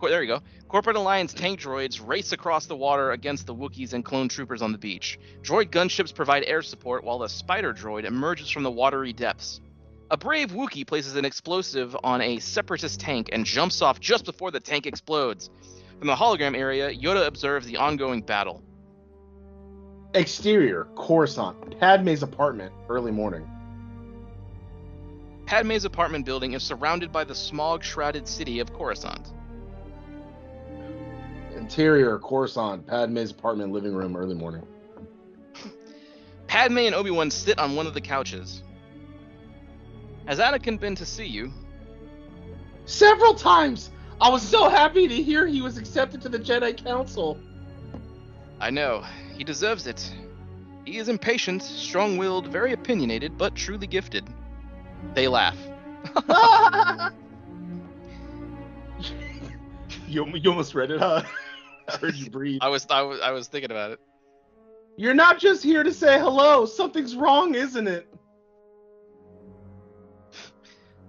Cor- 0.00 0.10
there 0.10 0.20
you 0.20 0.28
go. 0.28 0.40
Corporate 0.66 0.96
Alliance 0.96 1.32
tank 1.32 1.60
droids 1.60 2.04
race 2.04 2.32
across 2.32 2.66
the 2.66 2.76
water 2.76 3.12
against 3.12 3.46
the 3.46 3.54
Wookiees 3.54 3.92
and 3.92 4.04
clone 4.04 4.28
troopers 4.28 4.62
on 4.62 4.72
the 4.72 4.78
beach. 4.78 5.16
Droid 5.42 5.70
gunships 5.70 6.12
provide 6.12 6.42
air 6.44 6.62
support 6.62 7.04
while 7.04 7.20
the 7.20 7.28
spider 7.28 7.72
droid 7.72 8.02
emerges 8.02 8.50
from 8.50 8.64
the 8.64 8.70
watery 8.70 9.12
depths. 9.12 9.60
A 10.12 10.16
brave 10.16 10.50
Wookiee 10.50 10.84
places 10.84 11.14
an 11.14 11.24
explosive 11.24 11.96
on 12.02 12.20
a 12.20 12.40
separatist 12.40 12.98
tank 12.98 13.28
and 13.32 13.44
jumps 13.44 13.80
off 13.80 14.00
just 14.00 14.24
before 14.24 14.50
the 14.50 14.58
tank 14.58 14.86
explodes. 14.86 15.50
From 15.98 16.08
the 16.08 16.16
hologram 16.16 16.56
area, 16.56 16.92
Yoda 16.92 17.26
observes 17.26 17.66
the 17.66 17.76
ongoing 17.76 18.20
battle. 18.20 18.60
Exterior, 20.14 20.88
Coruscant, 20.96 21.78
Padme's 21.78 22.24
apartment, 22.24 22.72
early 22.88 23.12
morning. 23.12 23.48
Padme's 25.46 25.84
apartment 25.84 26.26
building 26.26 26.54
is 26.54 26.64
surrounded 26.64 27.12
by 27.12 27.22
the 27.22 27.34
smog 27.34 27.84
shrouded 27.84 28.26
city 28.26 28.58
of 28.58 28.72
Coruscant. 28.72 29.32
Interior, 31.54 32.18
Coruscant, 32.18 32.84
Padme's 32.84 33.30
apartment, 33.30 33.70
living 33.70 33.94
room, 33.94 34.16
early 34.16 34.34
morning. 34.34 34.66
Padme 36.48 36.78
and 36.78 36.96
Obi 36.96 37.12
Wan 37.12 37.30
sit 37.30 37.60
on 37.60 37.76
one 37.76 37.86
of 37.86 37.94
the 37.94 38.00
couches. 38.00 38.64
Has 40.26 40.38
Anakin 40.38 40.78
been 40.78 40.94
to 40.96 41.06
see 41.06 41.26
you? 41.26 41.52
Several 42.84 43.34
times! 43.34 43.90
I 44.20 44.28
was 44.28 44.42
so 44.42 44.68
happy 44.68 45.08
to 45.08 45.22
hear 45.22 45.46
he 45.46 45.62
was 45.62 45.78
accepted 45.78 46.20
to 46.22 46.28
the 46.28 46.38
Jedi 46.38 46.76
Council. 46.76 47.38
I 48.60 48.70
know. 48.70 49.02
He 49.36 49.44
deserves 49.44 49.86
it. 49.86 50.12
He 50.84 50.98
is 50.98 51.08
impatient, 51.08 51.62
strong 51.62 52.18
willed, 52.18 52.48
very 52.48 52.72
opinionated, 52.72 53.38
but 53.38 53.54
truly 53.54 53.86
gifted. 53.86 54.28
They 55.14 55.28
laugh. 55.28 55.56
you, 60.06 60.26
you 60.26 60.50
almost 60.50 60.74
read 60.74 60.90
it, 60.90 61.00
huh? 61.00 61.22
I 61.88 61.96
heard 61.96 62.14
you 62.14 62.28
breathe. 62.30 62.58
I 62.60 62.68
was, 62.68 62.86
I 62.90 63.02
was 63.02 63.20
I 63.20 63.30
was 63.30 63.48
thinking 63.48 63.70
about 63.70 63.92
it. 63.92 64.00
You're 64.96 65.14
not 65.14 65.38
just 65.38 65.62
here 65.62 65.82
to 65.82 65.92
say 65.92 66.18
hello. 66.18 66.66
Something's 66.66 67.16
wrong, 67.16 67.54
isn't 67.54 67.88
it? 67.88 68.12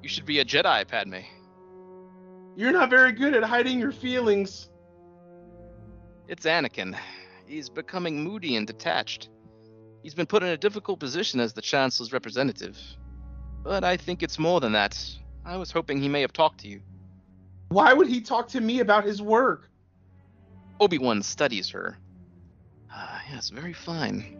You 0.01 0.09
should 0.09 0.25
be 0.25 0.39
a 0.39 0.45
Jedi, 0.45 0.87
Padme. 0.87 1.17
You're 2.55 2.71
not 2.71 2.89
very 2.89 3.11
good 3.11 3.33
at 3.33 3.43
hiding 3.43 3.79
your 3.79 3.91
feelings. 3.91 4.69
It's 6.27 6.45
Anakin. 6.45 6.97
He's 7.45 7.69
becoming 7.69 8.23
moody 8.23 8.55
and 8.55 8.65
detached. 8.65 9.29
He's 10.03 10.15
been 10.15 10.25
put 10.25 10.43
in 10.43 10.49
a 10.49 10.57
difficult 10.57 10.99
position 10.99 11.39
as 11.39 11.53
the 11.53 11.61
Chancellor's 11.61 12.11
representative. 12.11 12.77
But 13.63 13.83
I 13.83 13.97
think 13.97 14.23
it's 14.23 14.39
more 14.39 14.59
than 14.59 14.71
that. 14.71 14.97
I 15.45 15.57
was 15.57 15.71
hoping 15.71 16.01
he 16.01 16.09
may 16.09 16.21
have 16.21 16.33
talked 16.33 16.61
to 16.61 16.67
you. 16.67 16.81
Why 17.69 17.93
would 17.93 18.07
he 18.07 18.21
talk 18.21 18.47
to 18.49 18.61
me 18.61 18.79
about 18.79 19.05
his 19.05 19.21
work? 19.21 19.69
Obi-Wan 20.79 21.21
studies 21.21 21.69
her. 21.69 21.97
Ah, 22.91 23.21
yes, 23.31 23.49
very 23.49 23.73
fine. 23.73 24.37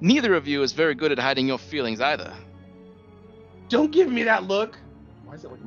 Neither 0.00 0.34
of 0.34 0.46
you 0.46 0.62
is 0.62 0.72
very 0.72 0.94
good 0.94 1.12
at 1.12 1.18
hiding 1.18 1.48
your 1.48 1.58
feelings 1.58 2.00
either. 2.00 2.32
Don't 3.68 3.90
give 3.90 4.10
me 4.10 4.24
that 4.24 4.44
look. 4.44 4.78
Why 5.24 5.34
is 5.34 5.44
it 5.44 5.50
like 5.50 5.60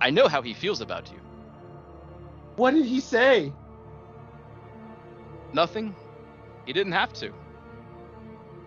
I 0.00 0.10
know 0.10 0.28
how 0.28 0.42
he 0.42 0.54
feels 0.54 0.80
about 0.80 1.10
you. 1.10 1.18
What 2.56 2.72
did 2.72 2.86
he 2.86 3.00
say? 3.00 3.52
Nothing. 5.52 5.94
He 6.66 6.72
didn't 6.72 6.92
have 6.92 7.12
to. 7.14 7.32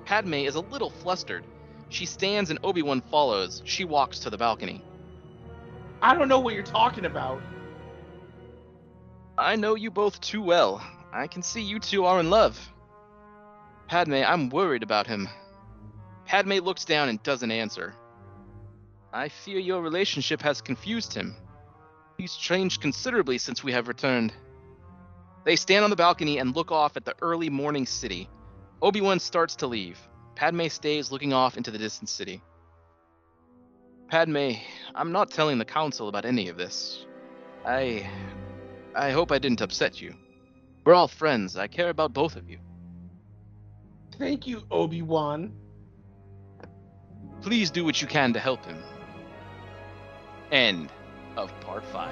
Padme 0.06 0.34
is 0.34 0.56
a 0.56 0.62
little 0.62 0.90
flustered. 0.90 1.46
She 1.90 2.06
stands 2.06 2.50
and 2.50 2.60
Obi-Wan 2.64 3.02
follows. 3.02 3.62
She 3.66 3.84
walks 3.84 4.20
to 4.20 4.30
the 4.30 4.38
balcony. 4.38 4.84
I 6.02 6.16
don't 6.16 6.28
know 6.28 6.40
what 6.40 6.54
you're 6.54 6.64
talking 6.64 7.06
about. 7.06 7.42
I 9.38 9.56
know 9.56 9.76
you 9.76 9.92
both 9.92 10.20
too 10.22 10.42
well. 10.42 10.84
I 11.14 11.28
can 11.28 11.44
see 11.44 11.62
you 11.62 11.80
two 11.80 12.06
are 12.06 12.20
in 12.20 12.30
love. 12.30 12.60
Padme, 13.88 14.24
I'm 14.26 14.50
worried 14.50 14.84
about 14.84 15.08
him. 15.08 15.28
Padme 16.26 16.60
looks 16.60 16.86
down 16.86 17.10
and 17.10 17.22
doesn't 17.24 17.52
answer. 17.52 17.94
I 19.14 19.30
fear 19.30 19.60
your 19.60 19.82
relationship 19.82 20.42
has 20.42 20.62
confused 20.62 21.14
him. 21.14 21.36
He's 22.18 22.36
changed 22.36 22.82
considerably 22.82 23.38
since 23.38 23.64
we 23.64 23.72
have 23.74 23.88
returned. 23.88 24.34
They 25.44 25.56
stand 25.56 25.84
on 25.84 25.90
the 25.90 25.96
balcony 25.96 26.38
and 26.38 26.56
look 26.56 26.72
off 26.72 26.96
at 26.96 27.04
the 27.04 27.16
early 27.22 27.50
morning 27.50 27.86
city. 27.86 28.30
Obi-Wan 28.82 29.20
starts 29.20 29.56
to 29.58 29.68
leave. 29.68 30.00
Padme 30.36 30.68
stays 30.68 31.12
looking 31.12 31.34
off 31.34 31.58
into 31.58 31.72
the 31.72 31.78
distant 31.78 32.10
city. 32.10 32.42
Padme, 34.08 34.52
I'm 34.94 35.12
not 35.12 35.32
telling 35.32 35.58
the 35.58 35.66
council 35.66 36.08
about 36.10 36.26
any 36.26 36.50
of 36.50 36.58
this. 36.58 37.06
I 37.66 38.10
I 38.96 39.12
hope 39.12 39.32
I 39.32 39.40
didn't 39.40 39.62
upset 39.62 40.02
you. 40.02 40.14
We're 40.84 40.94
all 40.94 41.08
friends. 41.08 41.58
I 41.58 41.68
care 41.68 41.90
about 41.90 42.14
both 42.14 42.36
of 42.36 42.50
you. 42.50 42.60
Thank 44.18 44.48
you, 44.48 44.64
Obi 44.70 45.02
Wan. 45.02 45.54
Please 47.42 47.72
do 47.72 47.84
what 47.84 48.02
you 48.02 48.08
can 48.08 48.34
to 48.34 48.40
help 48.40 48.64
him. 48.66 48.78
End 50.52 50.90
of 51.38 51.58
part 51.62 51.84
5. 51.86 52.12